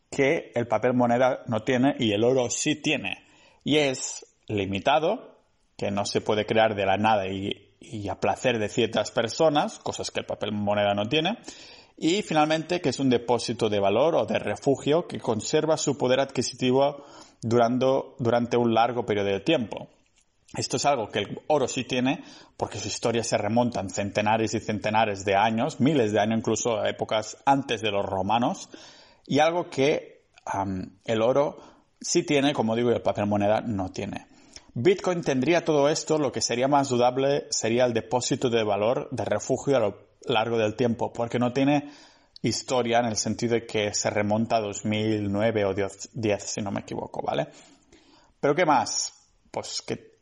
que 0.09 0.53
el 0.55 0.69
papel 0.69 0.95
moneda 0.95 1.41
no 1.49 1.65
tiene 1.65 1.97
y 1.99 2.13
el 2.13 2.23
oro 2.23 2.51
sí 2.51 2.77
tiene. 2.77 3.27
Y 3.65 3.79
es 3.79 4.25
limitado, 4.47 5.41
que 5.77 5.91
no 5.91 6.05
se 6.05 6.21
puede 6.21 6.47
crear 6.47 6.77
de 6.77 6.87
la 6.87 6.99
nada 6.99 7.27
y, 7.27 7.75
y 7.81 8.09
a 8.09 8.21
placer 8.21 8.61
de 8.61 8.69
ciertas 8.69 9.11
personas, 9.11 9.81
cosas 9.81 10.13
que 10.13 10.21
el 10.21 10.27
papel 10.27 10.53
moneda 10.53 10.95
no 10.95 11.09
tiene, 11.09 11.39
y 11.99 12.23
finalmente, 12.23 12.81
que 12.81 12.91
es 12.91 13.01
un 13.01 13.11
depósito 13.11 13.69
de 13.69 13.81
valor 13.81 14.15
o 14.15 14.25
de 14.25 14.39
refugio 14.39 15.07
que 15.09 15.19
conserva 15.19 15.77
su 15.77 15.99
poder 15.99 16.21
adquisitivo 16.21 17.05
durante 17.43 18.57
un 18.57 18.73
largo 18.73 19.05
periodo 19.05 19.29
de 19.29 19.41
tiempo. 19.41 19.89
Esto 20.57 20.77
es 20.77 20.87
algo 20.87 21.09
que 21.09 21.19
el 21.19 21.41
oro 21.49 21.69
sí 21.69 21.85
tiene 21.85 22.25
porque 22.57 22.79
su 22.79 22.89
historia 22.89 23.23
se 23.23 23.37
remonta 23.37 23.81
en 23.81 23.91
centenares 23.91 24.55
y 24.55 24.61
centenares 24.61 25.25
de 25.25 25.35
años, 25.35 25.81
miles 25.81 26.13
de 26.13 26.21
años 26.21 26.39
incluso 26.39 26.81
a 26.81 26.89
épocas 26.89 27.37
antes 27.45 27.83
de 27.83 27.91
los 27.91 28.07
romanos, 28.07 28.71
y 29.27 29.41
algo 29.41 29.69
que 29.69 30.23
el 31.05 31.21
oro 31.21 31.59
sí 32.01 32.23
tiene, 32.23 32.55
como 32.55 32.77
digo, 32.77 32.91
y 32.91 32.95
el 32.95 33.03
papel 33.03 33.27
moneda 33.27 33.61
no 33.61 33.91
tiene. 33.91 34.27
Bitcoin 34.73 35.23
tendría 35.23 35.65
todo 35.65 35.89
esto, 35.89 36.17
lo 36.17 36.31
que 36.31 36.41
sería 36.41 36.69
más 36.69 36.89
dudable 36.89 37.47
sería 37.51 37.85
el 37.85 37.93
depósito 37.93 38.49
de 38.49 38.63
valor 38.63 39.09
de 39.11 39.25
refugio 39.25 39.77
largo 40.23 40.59
del 40.59 40.75
tiempo, 40.75 41.13
porque 41.13 41.39
no 41.39 41.53
tiene 41.53 41.91
historia 42.43 43.01
en 43.01 43.07
el 43.07 43.17
sentido 43.17 43.55
de 43.55 43.67
que 43.67 43.93
se 43.95 44.11
remonta 44.11 44.57
a 44.57 44.61
2009 44.61 45.65
o 45.65 45.75
10, 45.75 46.43
si 46.43 46.61
no 46.61 46.71
me 46.71 46.81
equivoco, 46.81 47.23
¿vale? 47.23 47.49
Pero 48.41 48.55
¿qué 48.55 48.65
más? 48.65 49.13
Pues 49.51 49.83
que 49.83 50.19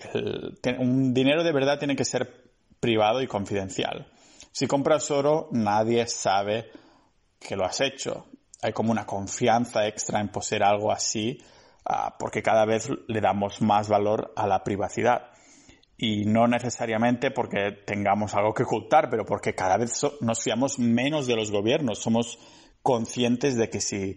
un 0.78 1.12
dinero 1.12 1.42
de 1.42 1.52
verdad 1.52 1.78
tiene 1.78 1.96
que 1.96 2.04
ser 2.04 2.50
privado 2.80 3.20
y 3.20 3.26
confidencial. 3.26 4.10
Si 4.52 4.66
compras 4.66 5.10
oro, 5.10 5.48
nadie 5.52 6.06
sabe 6.06 6.70
que 7.38 7.56
lo 7.56 7.64
has 7.64 7.80
hecho. 7.80 8.26
Hay 8.62 8.72
como 8.72 8.92
una 8.92 9.04
confianza 9.04 9.86
extra 9.86 10.20
en 10.20 10.28
poseer 10.28 10.62
algo 10.62 10.90
así, 10.90 11.38
ah, 11.84 12.16
porque 12.18 12.42
cada 12.42 12.64
vez 12.64 12.88
le 13.06 13.20
damos 13.20 13.60
más 13.60 13.88
valor 13.88 14.32
a 14.36 14.46
la 14.46 14.64
privacidad 14.64 15.35
y 15.98 16.26
no 16.26 16.46
necesariamente 16.46 17.30
porque 17.30 17.72
tengamos 17.72 18.34
algo 18.34 18.52
que 18.52 18.64
ocultar, 18.64 19.08
pero 19.08 19.24
porque 19.24 19.54
cada 19.54 19.78
vez 19.78 20.00
nos 20.20 20.42
fiamos 20.42 20.78
menos 20.78 21.26
de 21.26 21.36
los 21.36 21.50
gobiernos. 21.50 22.00
Somos 22.00 22.38
conscientes 22.82 23.56
de 23.56 23.70
que 23.70 23.80
si 23.80 24.16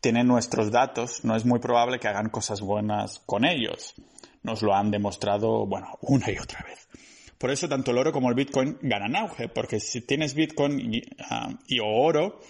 tienen 0.00 0.26
nuestros 0.26 0.70
datos, 0.70 1.24
no 1.24 1.34
es 1.34 1.46
muy 1.46 1.60
probable 1.60 1.98
que 1.98 2.08
hagan 2.08 2.28
cosas 2.28 2.60
buenas 2.60 3.20
con 3.20 3.46
ellos. 3.46 3.94
Nos 4.42 4.62
lo 4.62 4.74
han 4.74 4.90
demostrado, 4.90 5.66
bueno, 5.66 5.98
una 6.02 6.30
y 6.30 6.36
otra 6.36 6.62
vez. 6.62 6.86
Por 7.38 7.50
eso 7.50 7.68
tanto 7.68 7.90
el 7.90 7.98
oro 7.98 8.12
como 8.12 8.28
el 8.28 8.34
Bitcoin 8.34 8.78
ganan 8.82 9.16
auge, 9.16 9.48
porque 9.48 9.80
si 9.80 10.02
tienes 10.02 10.34
Bitcoin 10.34 10.94
y, 10.94 11.02
ah, 11.20 11.48
oro, 11.82 12.40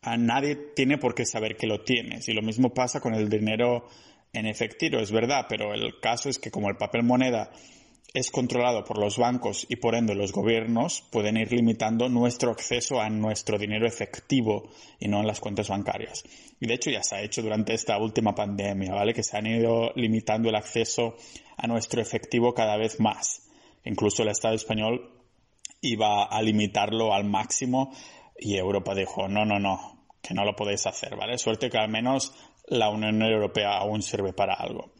a 0.00 0.16
nadie 0.16 0.56
tiene 0.74 0.96
por 0.96 1.14
qué 1.14 1.26
saber 1.26 1.56
que 1.56 1.66
lo 1.66 1.82
tienes. 1.82 2.26
Y 2.28 2.32
lo 2.32 2.42
mismo 2.42 2.72
pasa 2.72 3.00
con 3.00 3.14
el 3.14 3.28
dinero 3.28 3.86
en 4.32 4.46
efectivo, 4.46 4.98
es 4.98 5.12
verdad, 5.12 5.46
pero 5.48 5.74
el 5.74 6.00
caso 6.00 6.28
es 6.28 6.38
que 6.38 6.50
como 6.50 6.68
el 6.68 6.76
papel 6.76 7.02
moneda 7.02 7.50
es 8.14 8.30
controlado 8.30 8.84
por 8.84 8.98
los 8.98 9.18
bancos 9.18 9.66
y 9.68 9.76
por 9.76 9.94
ende 9.94 10.14
los 10.14 10.32
gobiernos 10.32 11.02
pueden 11.10 11.36
ir 11.36 11.52
limitando 11.52 12.08
nuestro 12.08 12.50
acceso 12.50 13.00
a 13.00 13.10
nuestro 13.10 13.58
dinero 13.58 13.86
efectivo 13.86 14.70
y 14.98 15.08
no 15.08 15.20
en 15.20 15.26
las 15.26 15.40
cuentas 15.40 15.68
bancarias. 15.68 16.24
Y 16.58 16.66
de 16.66 16.74
hecho 16.74 16.90
ya 16.90 17.02
se 17.02 17.16
ha 17.16 17.22
hecho 17.22 17.42
durante 17.42 17.74
esta 17.74 17.98
última 17.98 18.34
pandemia, 18.34 18.94
¿vale? 18.94 19.12
Que 19.12 19.22
se 19.22 19.36
han 19.36 19.46
ido 19.46 19.92
limitando 19.94 20.48
el 20.48 20.56
acceso 20.56 21.16
a 21.56 21.66
nuestro 21.66 22.00
efectivo 22.00 22.54
cada 22.54 22.76
vez 22.76 22.98
más. 22.98 23.48
Incluso 23.84 24.22
el 24.22 24.28
Estado 24.28 24.54
español 24.54 25.12
iba 25.82 26.24
a 26.24 26.42
limitarlo 26.42 27.12
al 27.12 27.24
máximo 27.24 27.92
y 28.38 28.56
Europa 28.56 28.94
dijo, 28.94 29.28
no, 29.28 29.44
no, 29.44 29.58
no, 29.58 30.06
que 30.22 30.34
no 30.34 30.44
lo 30.44 30.56
podéis 30.56 30.86
hacer, 30.86 31.14
¿vale? 31.16 31.36
Suerte 31.38 31.68
que 31.68 31.78
al 31.78 31.90
menos 31.90 32.32
la 32.66 32.90
Unión 32.90 33.22
Europea 33.22 33.76
aún 33.76 34.02
sirve 34.02 34.32
para 34.32 34.54
algo. 34.54 34.92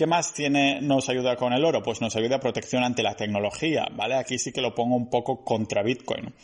¿Qué 0.00 0.06
más 0.06 0.32
tiene, 0.32 0.80
nos 0.80 1.10
ayuda 1.10 1.36
con 1.36 1.52
el 1.52 1.62
oro? 1.62 1.82
Pues 1.82 2.00
nos 2.00 2.16
ayuda 2.16 2.36
a 2.36 2.40
protección 2.40 2.82
ante 2.82 3.02
la 3.02 3.16
tecnología, 3.16 3.86
¿vale? 3.94 4.14
Aquí 4.14 4.38
sí 4.38 4.50
que 4.50 4.62
lo 4.62 4.74
pongo 4.74 4.96
un 4.96 5.10
poco 5.10 5.44
contra 5.44 5.82
Bitcoin. 5.82 6.34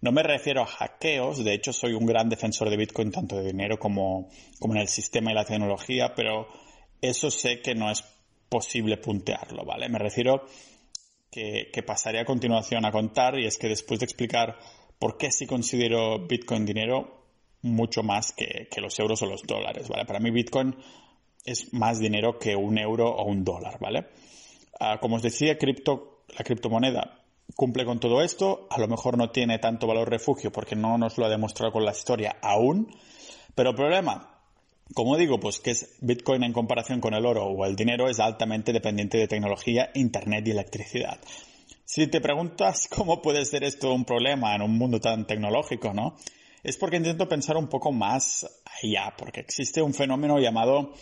No 0.00 0.12
me 0.12 0.22
refiero 0.22 0.62
a 0.62 0.66
hackeos, 0.66 1.44
de 1.44 1.52
hecho 1.52 1.74
soy 1.74 1.92
un 1.92 2.06
gran 2.06 2.30
defensor 2.30 2.70
de 2.70 2.78
Bitcoin 2.78 3.12
tanto 3.12 3.36
de 3.36 3.48
dinero 3.48 3.78
como, 3.78 4.30
como 4.58 4.72
en 4.72 4.80
el 4.80 4.88
sistema 4.88 5.30
y 5.30 5.34
la 5.34 5.44
tecnología, 5.44 6.14
pero 6.14 6.48
eso 7.02 7.30
sé 7.30 7.60
que 7.60 7.74
no 7.74 7.90
es 7.90 8.02
posible 8.48 8.96
puntearlo, 8.96 9.66
¿vale? 9.66 9.90
Me 9.90 9.98
refiero 9.98 10.46
que, 11.30 11.70
pasaré 11.86 12.18
a 12.18 12.24
continuación 12.24 12.86
a 12.86 12.92
contar 12.92 13.38
y 13.38 13.44
es 13.44 13.58
que 13.58 13.68
después 13.68 14.00
de 14.00 14.06
explicar 14.06 14.56
por 14.98 15.18
qué 15.18 15.30
sí 15.30 15.46
considero 15.46 16.26
Bitcoin 16.26 16.64
dinero 16.64 17.26
mucho 17.60 18.02
más 18.02 18.32
que, 18.32 18.70
los 18.80 18.98
euros 18.98 19.20
o 19.20 19.26
los 19.26 19.42
dólares, 19.42 19.86
¿vale? 19.90 20.06
Para 20.06 20.18
mí 20.18 20.30
Bitcoin 20.30 20.74
es 21.44 21.72
más 21.72 21.98
dinero 21.98 22.38
que 22.38 22.56
un 22.56 22.78
euro 22.78 23.10
o 23.10 23.24
un 23.24 23.44
dólar, 23.44 23.78
¿vale? 23.80 24.08
Ah, 24.80 24.98
como 25.00 25.16
os 25.16 25.22
decía, 25.22 25.56
la 25.58 26.44
criptomoneda 26.44 27.18
cumple 27.54 27.84
con 27.84 28.00
todo 28.00 28.22
esto, 28.22 28.66
a 28.70 28.80
lo 28.80 28.88
mejor 28.88 29.18
no 29.18 29.30
tiene 29.30 29.58
tanto 29.58 29.86
valor 29.86 30.08
refugio 30.08 30.50
porque 30.50 30.76
no 30.76 30.96
nos 30.98 31.18
lo 31.18 31.26
ha 31.26 31.28
demostrado 31.28 31.72
con 31.72 31.84
la 31.84 31.92
historia 31.92 32.36
aún, 32.40 32.88
pero 33.54 33.70
el 33.70 33.76
problema 33.76 34.32
como 34.94 35.16
digo, 35.16 35.40
pues 35.40 35.58
que 35.58 35.70
es 35.70 35.96
Bitcoin 36.00 36.42
en 36.42 36.52
comparación 36.52 37.00
con 37.00 37.14
el 37.14 37.24
oro 37.24 37.46
o 37.46 37.64
el 37.64 37.76
dinero 37.76 38.08
es 38.08 38.20
altamente 38.20 38.72
dependiente 38.72 39.18
de 39.18 39.28
tecnología, 39.28 39.90
internet 39.94 40.46
y 40.46 40.50
electricidad. 40.50 41.18
Si 41.84 42.06
te 42.08 42.20
preguntas 42.20 42.88
cómo 42.94 43.22
puede 43.22 43.44
ser 43.44 43.64
esto 43.64 43.92
un 43.92 44.04
problema 44.04 44.54
en 44.54 44.62
un 44.62 44.76
mundo 44.76 45.00
tan 45.00 45.26
tecnológico, 45.26 45.94
¿no? 45.94 46.16
Es 46.62 46.76
porque 46.76 46.96
intento 46.96 47.28
pensar 47.28 47.56
un 47.56 47.68
poco 47.68 47.90
más 47.90 48.46
allá, 48.82 49.14
porque 49.18 49.40
existe 49.40 49.82
un 49.82 49.94
fenómeno 49.94 50.38
llamado, 50.38 50.92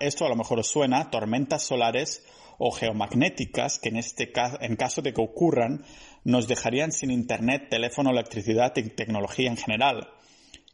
esto 0.00 0.24
a 0.24 0.30
lo 0.30 0.36
mejor 0.36 0.60
os 0.60 0.68
suena, 0.68 1.10
tormentas 1.10 1.62
solares 1.62 2.24
o 2.56 2.72
geomagnéticas 2.72 3.78
que 3.78 3.90
en 3.90 3.96
este 3.96 4.32
caso, 4.32 4.56
en 4.60 4.76
caso 4.76 5.02
de 5.02 5.12
que 5.12 5.20
ocurran, 5.20 5.84
nos 6.24 6.48
dejarían 6.48 6.90
sin 6.90 7.10
internet, 7.10 7.68
teléfono, 7.68 8.10
electricidad 8.10 8.72
y 8.76 8.88
tecnología 8.88 9.50
en 9.50 9.58
general. 9.58 10.08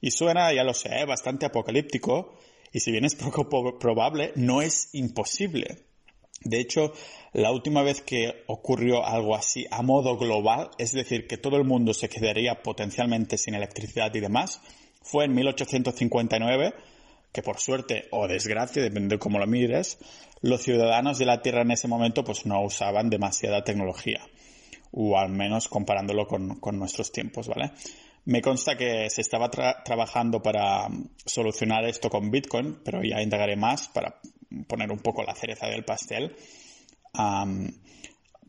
Y 0.00 0.12
suena, 0.12 0.52
ya 0.52 0.62
lo 0.62 0.74
sé, 0.74 1.04
bastante 1.06 1.46
apocalíptico, 1.46 2.38
y 2.72 2.80
si 2.80 2.92
bien 2.92 3.04
es 3.04 3.16
poco 3.16 3.48
probable, 3.78 4.32
no 4.36 4.62
es 4.62 4.90
imposible. 4.92 5.86
De 6.44 6.60
hecho, 6.60 6.92
la 7.32 7.50
última 7.50 7.82
vez 7.82 8.02
que 8.02 8.44
ocurrió 8.46 9.04
algo 9.04 9.34
así 9.34 9.66
a 9.70 9.82
modo 9.82 10.16
global, 10.16 10.70
es 10.78 10.92
decir, 10.92 11.26
que 11.26 11.38
todo 11.38 11.56
el 11.56 11.64
mundo 11.64 11.94
se 11.94 12.08
quedaría 12.08 12.62
potencialmente 12.62 13.38
sin 13.38 13.54
electricidad 13.54 14.14
y 14.14 14.20
demás, 14.20 14.60
fue 15.02 15.24
en 15.24 15.34
1859, 15.34 16.74
que 17.32 17.42
por 17.42 17.58
suerte 17.58 18.08
o 18.10 18.28
desgracia, 18.28 18.82
depende 18.82 19.16
de 19.16 19.18
cómo 19.18 19.38
lo 19.38 19.46
mires, 19.46 19.98
los 20.42 20.62
ciudadanos 20.62 21.18
de 21.18 21.26
la 21.26 21.42
Tierra 21.42 21.62
en 21.62 21.72
ese 21.72 21.88
momento 21.88 22.22
pues 22.22 22.46
no 22.46 22.62
usaban 22.62 23.10
demasiada 23.10 23.64
tecnología, 23.64 24.20
o 24.92 25.18
al 25.18 25.30
menos 25.30 25.68
comparándolo 25.68 26.26
con, 26.26 26.60
con 26.60 26.78
nuestros 26.78 27.10
tiempos, 27.10 27.48
¿vale? 27.48 27.72
Me 28.26 28.40
consta 28.40 28.76
que 28.76 29.10
se 29.10 29.20
estaba 29.20 29.50
trabajando 29.50 30.40
para 30.40 30.88
solucionar 31.26 31.84
esto 31.84 32.08
con 32.08 32.30
Bitcoin, 32.30 32.78
pero 32.82 33.02
ya 33.02 33.20
indagaré 33.20 33.56
más 33.56 33.88
para 33.88 34.18
poner 34.68 34.90
un 34.92 34.98
poco 34.98 35.22
la 35.22 35.34
cereza 35.34 35.66
del 35.66 35.84
pastel. 35.84 36.36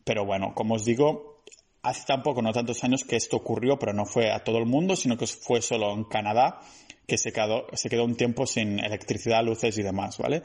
pero 0.04 0.26
bueno, 0.26 0.54
como 0.54 0.76
os 0.76 0.86
digo, 0.86 1.44
hace 1.82 2.04
tampoco, 2.06 2.42
no 2.42 2.52
tantos 2.52 2.84
años 2.84 3.04
que 3.04 3.16
esto 3.16 3.38
ocurrió, 3.38 3.78
pero 3.80 3.94
no 3.94 4.06
fue 4.06 4.32
a 4.32 4.44
todo 4.44 4.58
el 4.58 4.66
mundo, 4.66 4.96
sino 4.96 5.18
que 5.18 5.28
fue 5.28 5.62
solo 5.62 5.94
en 5.94 6.04
Canadá, 6.06 6.62
que 7.08 7.18
se 7.18 7.32
quedó, 7.32 7.66
un 8.04 8.16
tiempo 8.16 8.46
sin 8.46 8.80
electricidad, 8.80 9.44
luces 9.44 9.78
y 9.78 9.84
demás, 9.84 10.18
¿vale? 10.18 10.44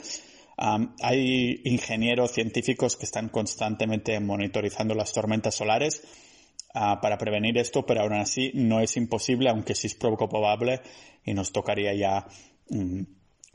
hay 1.00 1.62
ingenieros 1.64 2.32
científicos 2.32 2.94
que 2.94 3.06
están 3.06 3.30
constantemente 3.30 4.20
monitorizando 4.20 4.94
las 4.94 5.10
tormentas 5.10 5.54
solares 5.54 6.02
Ah, 6.72 7.00
para 7.00 7.18
prevenir 7.18 7.58
esto, 7.58 7.84
pero 7.84 8.02
aún 8.02 8.12
así 8.12 8.52
no 8.54 8.80
es 8.80 8.96
imposible, 8.96 9.50
aunque 9.50 9.74
sí 9.74 9.88
es 9.88 9.94
poco 9.96 10.28
probable 10.28 10.80
y 11.24 11.34
nos 11.34 11.50
tocaría 11.50 11.94
ya. 11.94 12.26
Mm, 12.68 13.02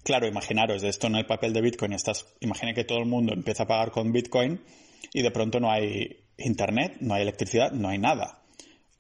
claro, 0.06 0.28
imaginaros 0.28 0.84
esto 0.84 1.08
en 1.08 1.16
el 1.16 1.26
papel 1.26 1.52
de 1.52 1.62
Bitcoin. 1.62 1.96
Imagina 2.40 2.74
que 2.74 2.84
todo 2.84 3.00
el 3.00 3.08
mundo 3.08 3.34
empieza 3.34 3.64
a 3.64 3.68
pagar 3.68 3.92
con 3.92 4.14
Bitcoin 4.14 4.62
y 5.12 5.24
de 5.24 5.32
pronto 5.32 5.60
no 5.60 5.72
hay 5.72 6.26
internet, 6.38 6.98
no 7.02 7.16
hay 7.16 7.24
electricidad, 7.24 7.72
no 7.72 7.90
hay 7.90 7.98
nada. 7.98 8.44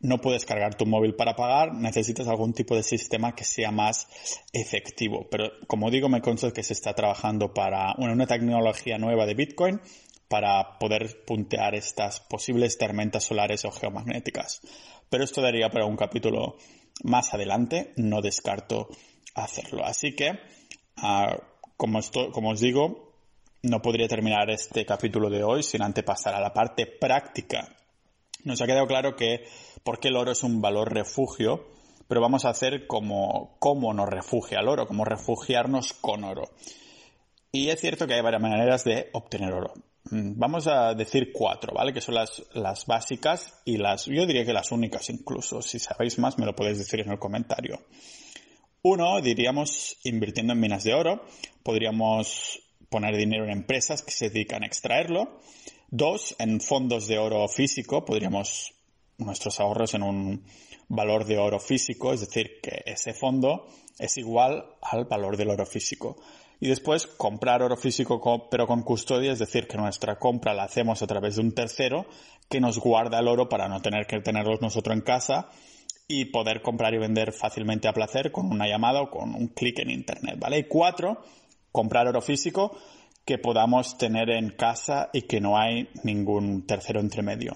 No 0.01 0.19
puedes 0.19 0.45
cargar 0.45 0.75
tu 0.75 0.85
móvil 0.85 1.15
para 1.15 1.35
pagar, 1.35 1.73
necesitas 1.73 2.27
algún 2.27 2.53
tipo 2.53 2.75
de 2.75 2.83
sistema 2.83 3.35
que 3.35 3.43
sea 3.43 3.71
más 3.71 4.07
efectivo. 4.51 5.27
Pero 5.29 5.51
como 5.67 5.89
digo, 5.91 6.09
me 6.09 6.21
consta 6.21 6.51
que 6.51 6.63
se 6.63 6.73
está 6.73 6.93
trabajando 6.93 7.53
para 7.53 7.93
una 7.97 8.27
tecnología 8.27 8.97
nueva 8.97 9.25
de 9.25 9.35
Bitcoin 9.35 9.79
para 10.27 10.79
poder 10.79 11.23
puntear 11.25 11.75
estas 11.75 12.19
posibles 12.19 12.77
tormentas 12.77 13.23
solares 13.23 13.63
o 13.63 13.71
geomagnéticas. 13.71 14.61
Pero 15.09 15.23
esto 15.23 15.41
daría 15.41 15.69
para 15.69 15.85
un 15.85 15.95
capítulo 15.95 16.57
más 17.03 17.33
adelante, 17.33 17.93
no 17.95 18.21
descarto 18.21 18.89
hacerlo. 19.35 19.85
Así 19.85 20.15
que, 20.15 20.39
como, 21.77 21.99
os 22.49 22.59
digo, 22.59 23.13
no 23.63 23.81
podría 23.81 24.07
terminar 24.07 24.49
este 24.49 24.85
capítulo 24.85 25.29
de 25.29 25.43
hoy 25.43 25.63
sin 25.63 25.81
antes 25.81 26.03
pasar 26.03 26.35
a 26.35 26.39
la 26.39 26.53
parte 26.53 26.85
práctica. 26.85 27.75
Nos 28.43 28.61
ha 28.61 28.67
quedado 28.67 28.87
claro 28.87 29.15
que 29.15 29.45
porque 29.83 30.09
el 30.09 30.15
oro 30.15 30.31
es 30.31 30.43
un 30.43 30.61
valor 30.61 30.93
refugio, 30.93 31.67
pero 32.07 32.21
vamos 32.21 32.45
a 32.45 32.49
hacer 32.49 32.87
como 32.87 33.57
cómo 33.59 33.93
nos 33.93 34.09
refugia 34.09 34.59
el 34.59 34.67
oro, 34.67 34.87
cómo 34.87 35.03
refugiarnos 35.03 35.93
con 35.93 36.23
oro. 36.23 36.51
Y 37.51 37.69
es 37.69 37.79
cierto 37.79 38.05
que 38.05 38.13
hay 38.13 38.21
varias 38.21 38.41
maneras 38.41 38.83
de 38.83 39.09
obtener 39.13 39.53
oro. 39.53 39.73
Mm, 40.11 40.37
vamos 40.37 40.67
a 40.67 40.93
decir 40.93 41.31
cuatro, 41.33 41.73
¿vale? 41.73 41.93
Que 41.93 42.01
son 42.01 42.15
las, 42.15 42.43
las 42.53 42.85
básicas 42.85 43.61
y 43.65 43.77
las, 43.77 44.05
yo 44.05 44.25
diría 44.25 44.45
que 44.45 44.53
las 44.53 44.71
únicas 44.71 45.09
incluso. 45.09 45.61
Si 45.61 45.79
sabéis 45.79 46.19
más, 46.19 46.37
me 46.37 46.45
lo 46.45 46.55
podéis 46.55 46.77
decir 46.77 46.99
en 46.99 47.11
el 47.11 47.17
comentario. 47.19 47.79
Uno, 48.87 49.19
diríamos, 49.19 49.97
invirtiendo 50.03 50.53
en 50.53 50.59
minas 50.59 50.83
de 50.83 50.93
oro. 50.93 51.25
Podríamos 51.63 52.61
poner 52.87 53.17
dinero 53.17 53.45
en 53.45 53.49
empresas 53.49 54.03
que 54.03 54.11
se 54.11 54.29
dedican 54.29 54.61
a 54.61 54.67
extraerlo. 54.67 55.39
Dos, 55.89 56.35
en 56.37 56.61
fondos 56.61 57.07
de 57.07 57.17
oro 57.17 57.47
físico. 57.47 58.05
Podríamos 58.05 58.75
nuestros 59.17 59.59
ahorros 59.59 59.95
en 59.95 60.03
un 60.03 60.45
valor 60.87 61.25
de 61.25 61.39
oro 61.39 61.59
físico, 61.59 62.13
es 62.13 62.19
decir, 62.19 62.59
que 62.61 62.83
ese 62.85 63.15
fondo 63.15 63.65
es 63.97 64.17
igual 64.17 64.63
al 64.83 65.05
valor 65.05 65.35
del 65.35 65.49
oro 65.49 65.65
físico 65.65 66.17
y 66.59 66.67
después 66.67 67.07
comprar 67.07 67.63
oro 67.63 67.77
físico 67.77 68.47
pero 68.51 68.67
con 68.67 68.83
custodia, 68.83 69.31
es 69.31 69.39
decir, 69.39 69.67
que 69.67 69.77
nuestra 69.77 70.19
compra 70.19 70.53
la 70.53 70.65
hacemos 70.65 71.01
a 71.01 71.07
través 71.07 71.37
de 71.37 71.41
un 71.41 71.53
tercero 71.53 72.05
que 72.49 72.61
nos 72.61 72.77
guarda 72.77 73.19
el 73.19 73.27
oro 73.27 73.49
para 73.49 73.67
no 73.67 73.81
tener 73.81 74.05
que 74.05 74.21
tenerlos 74.21 74.61
nosotros 74.61 74.95
en 74.95 75.01
casa 75.01 75.49
y 76.07 76.25
poder 76.25 76.61
comprar 76.61 76.93
y 76.93 76.99
vender 76.99 77.33
fácilmente 77.33 77.87
a 77.87 77.93
placer 77.93 78.31
con 78.31 78.51
una 78.51 78.67
llamada 78.67 79.01
o 79.01 79.09
con 79.09 79.33
un 79.33 79.47
clic 79.49 79.79
en 79.79 79.89
internet, 79.89 80.37
¿vale? 80.37 80.59
Y 80.59 80.63
cuatro, 80.65 81.23
comprar 81.71 82.07
oro 82.07 82.21
físico 82.21 82.77
que 83.25 83.39
podamos 83.39 83.97
tener 83.97 84.29
en 84.29 84.51
casa 84.51 85.09
y 85.11 85.23
que 85.23 85.41
no 85.41 85.57
hay 85.57 85.89
ningún 86.03 86.67
tercero 86.67 86.99
entre 86.99 87.23
medio. 87.23 87.53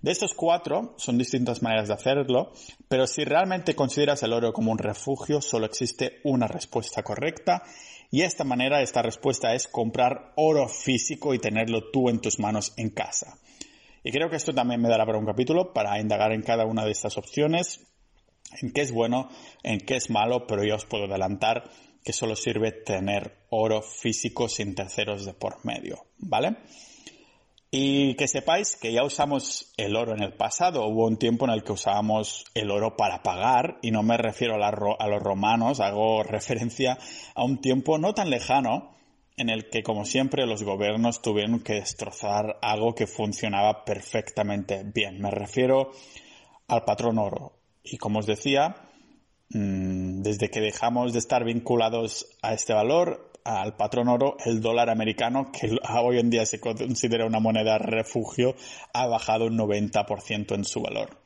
De 0.00 0.12
estos 0.12 0.32
cuatro 0.32 0.94
son 0.96 1.18
distintas 1.18 1.60
maneras 1.60 1.88
de 1.88 1.94
hacerlo, 1.94 2.52
pero 2.88 3.06
si 3.06 3.22
realmente 3.24 3.74
consideras 3.74 4.22
el 4.22 4.32
oro 4.32 4.54
como 4.54 4.72
un 4.72 4.78
refugio, 4.78 5.42
solo 5.42 5.66
existe 5.66 6.20
una 6.24 6.46
respuesta 6.46 7.02
correcta 7.02 7.62
y 8.10 8.22
esta 8.22 8.44
manera 8.44 8.80
esta 8.80 9.02
respuesta 9.02 9.54
es 9.54 9.68
comprar 9.68 10.32
oro 10.36 10.68
físico 10.68 11.34
y 11.34 11.38
tenerlo 11.38 11.90
tú 11.90 12.08
en 12.08 12.20
tus 12.20 12.38
manos 12.38 12.72
en 12.78 12.88
casa. 12.88 13.38
Y 14.02 14.10
creo 14.10 14.30
que 14.30 14.36
esto 14.36 14.54
también 14.54 14.80
me 14.80 14.88
dará 14.88 15.04
para 15.04 15.18
un 15.18 15.26
capítulo 15.26 15.74
para 15.74 16.00
indagar 16.00 16.32
en 16.32 16.42
cada 16.42 16.64
una 16.64 16.86
de 16.86 16.92
estas 16.92 17.18
opciones, 17.18 17.80
en 18.60 18.72
qué 18.72 18.82
es 18.82 18.92
bueno, 18.92 19.28
en 19.62 19.80
qué 19.80 19.96
es 19.96 20.10
malo, 20.10 20.46
pero 20.46 20.64
ya 20.64 20.74
os 20.74 20.86
puedo 20.86 21.04
adelantar 21.04 21.70
que 22.04 22.12
solo 22.12 22.36
sirve 22.36 22.72
tener 22.72 23.44
oro 23.50 23.82
físico 23.82 24.48
sin 24.48 24.74
terceros 24.74 25.26
de 25.26 25.34
por 25.34 25.64
medio, 25.64 26.06
¿vale? 26.18 26.56
Y 27.72 28.14
que 28.16 28.26
sepáis 28.26 28.76
que 28.76 28.92
ya 28.92 29.04
usamos 29.04 29.72
el 29.76 29.94
oro 29.94 30.12
en 30.12 30.22
el 30.22 30.32
pasado. 30.32 30.88
Hubo 30.88 31.06
un 31.06 31.18
tiempo 31.18 31.44
en 31.44 31.52
el 31.52 31.62
que 31.62 31.72
usábamos 31.72 32.44
el 32.54 32.70
oro 32.70 32.96
para 32.96 33.22
pagar, 33.22 33.78
y 33.80 33.92
no 33.92 34.02
me 34.02 34.16
refiero 34.16 34.56
a, 34.56 34.68
a, 34.68 35.08
los 35.08 35.22
romanos, 35.22 35.78
hago 35.78 36.22
referencia 36.24 36.98
a 37.34 37.44
un 37.44 37.60
tiempo 37.60 37.98
no 37.98 38.12
tan 38.12 38.30
lejano 38.30 38.96
en 39.36 39.50
el 39.50 39.70
que, 39.70 39.82
como 39.82 40.04
siempre, 40.04 40.46
los 40.46 40.64
gobiernos 40.64 41.22
tuvieron 41.22 41.60
que 41.60 41.74
destrozar 41.74 42.58
algo 42.60 42.94
que 42.94 43.06
funcionaba 43.06 43.84
perfectamente 43.84 44.82
bien. 44.84 45.20
Me 45.20 45.30
refiero 45.30 45.92
al 46.66 46.84
patrón 46.84 47.18
oro. 47.18 47.59
Y 47.82 47.98
como 47.98 48.18
os 48.18 48.26
decía, 48.26 48.76
mm, 49.50 50.22
desde 50.22 50.50
que 50.50 50.60
dejamos 50.60 51.12
de 51.12 51.18
estar 51.18 51.44
vinculados 51.44 52.26
a 52.42 52.54
este 52.54 52.72
valor, 52.72 53.30
al 53.44 53.76
patrón 53.76 54.08
oro, 54.08 54.36
el 54.44 54.60
dólar 54.60 54.90
americano, 54.90 55.50
que 55.52 55.70
hoy 56.02 56.18
en 56.18 56.30
día 56.30 56.46
se 56.46 56.60
considera 56.60 57.26
una 57.26 57.40
moneda 57.40 57.78
refugio, 57.78 58.54
ha 58.92 59.06
bajado 59.06 59.46
un 59.46 59.58
90% 59.58 60.54
en 60.54 60.64
su 60.64 60.80
valor. 60.82 61.18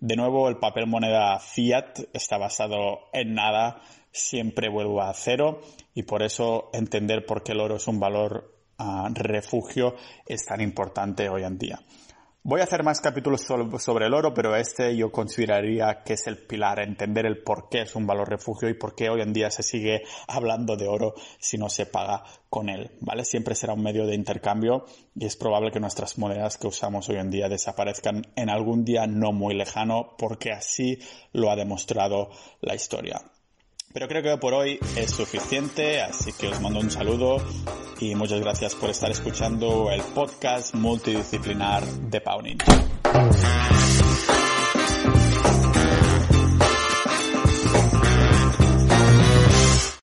De 0.00 0.16
nuevo, 0.16 0.48
el 0.48 0.58
papel 0.58 0.86
moneda 0.86 1.38
fiat 1.38 2.00
está 2.12 2.36
basado 2.36 3.08
en 3.14 3.34
nada, 3.34 3.80
siempre 4.12 4.68
vuelve 4.68 5.00
a 5.00 5.12
cero 5.14 5.60
y 5.94 6.02
por 6.02 6.22
eso 6.22 6.68
entender 6.74 7.24
por 7.24 7.42
qué 7.42 7.52
el 7.52 7.60
oro 7.60 7.76
es 7.76 7.86
un 7.88 7.98
valor 7.98 8.54
ah, 8.78 9.08
refugio 9.14 9.94
es 10.26 10.44
tan 10.44 10.60
importante 10.60 11.28
hoy 11.30 11.44
en 11.44 11.58
día. 11.58 11.80
Voy 12.48 12.60
a 12.60 12.62
hacer 12.62 12.84
más 12.84 13.00
capítulos 13.00 13.40
sobre 13.40 14.06
el 14.06 14.14
oro, 14.14 14.32
pero 14.32 14.54
este 14.54 14.96
yo 14.96 15.10
consideraría 15.10 16.04
que 16.04 16.12
es 16.12 16.28
el 16.28 16.38
pilar, 16.38 16.78
entender 16.78 17.26
el 17.26 17.42
por 17.42 17.68
qué 17.68 17.80
es 17.80 17.96
un 17.96 18.06
valor 18.06 18.30
refugio 18.30 18.68
y 18.68 18.74
por 18.74 18.94
qué 18.94 19.10
hoy 19.10 19.20
en 19.20 19.32
día 19.32 19.50
se 19.50 19.64
sigue 19.64 20.04
hablando 20.28 20.76
de 20.76 20.86
oro 20.86 21.14
si 21.40 21.58
no 21.58 21.68
se 21.68 21.86
paga 21.86 22.22
con 22.48 22.68
él, 22.68 22.92
¿vale? 23.00 23.24
Siempre 23.24 23.56
será 23.56 23.72
un 23.72 23.82
medio 23.82 24.06
de 24.06 24.14
intercambio 24.14 24.84
y 25.16 25.26
es 25.26 25.34
probable 25.34 25.72
que 25.72 25.80
nuestras 25.80 26.18
monedas 26.18 26.56
que 26.56 26.68
usamos 26.68 27.08
hoy 27.08 27.16
en 27.16 27.30
día 27.30 27.48
desaparezcan 27.48 28.22
en 28.36 28.48
algún 28.48 28.84
día 28.84 29.08
no 29.08 29.32
muy 29.32 29.56
lejano 29.56 30.14
porque 30.16 30.52
así 30.52 31.00
lo 31.32 31.50
ha 31.50 31.56
demostrado 31.56 32.30
la 32.60 32.76
historia. 32.76 33.22
Pero 33.96 34.08
creo 34.08 34.22
que 34.22 34.36
por 34.36 34.52
hoy 34.52 34.78
es 34.94 35.10
suficiente, 35.10 36.02
así 36.02 36.30
que 36.34 36.48
os 36.48 36.60
mando 36.60 36.80
un 36.80 36.90
saludo 36.90 37.38
y 37.98 38.14
muchas 38.14 38.42
gracias 38.42 38.74
por 38.74 38.90
estar 38.90 39.10
escuchando 39.10 39.90
el 39.90 40.02
podcast 40.02 40.74
multidisciplinar 40.74 41.82
de 41.82 42.20
Pau 42.20 42.42
Ninja. 42.42 42.66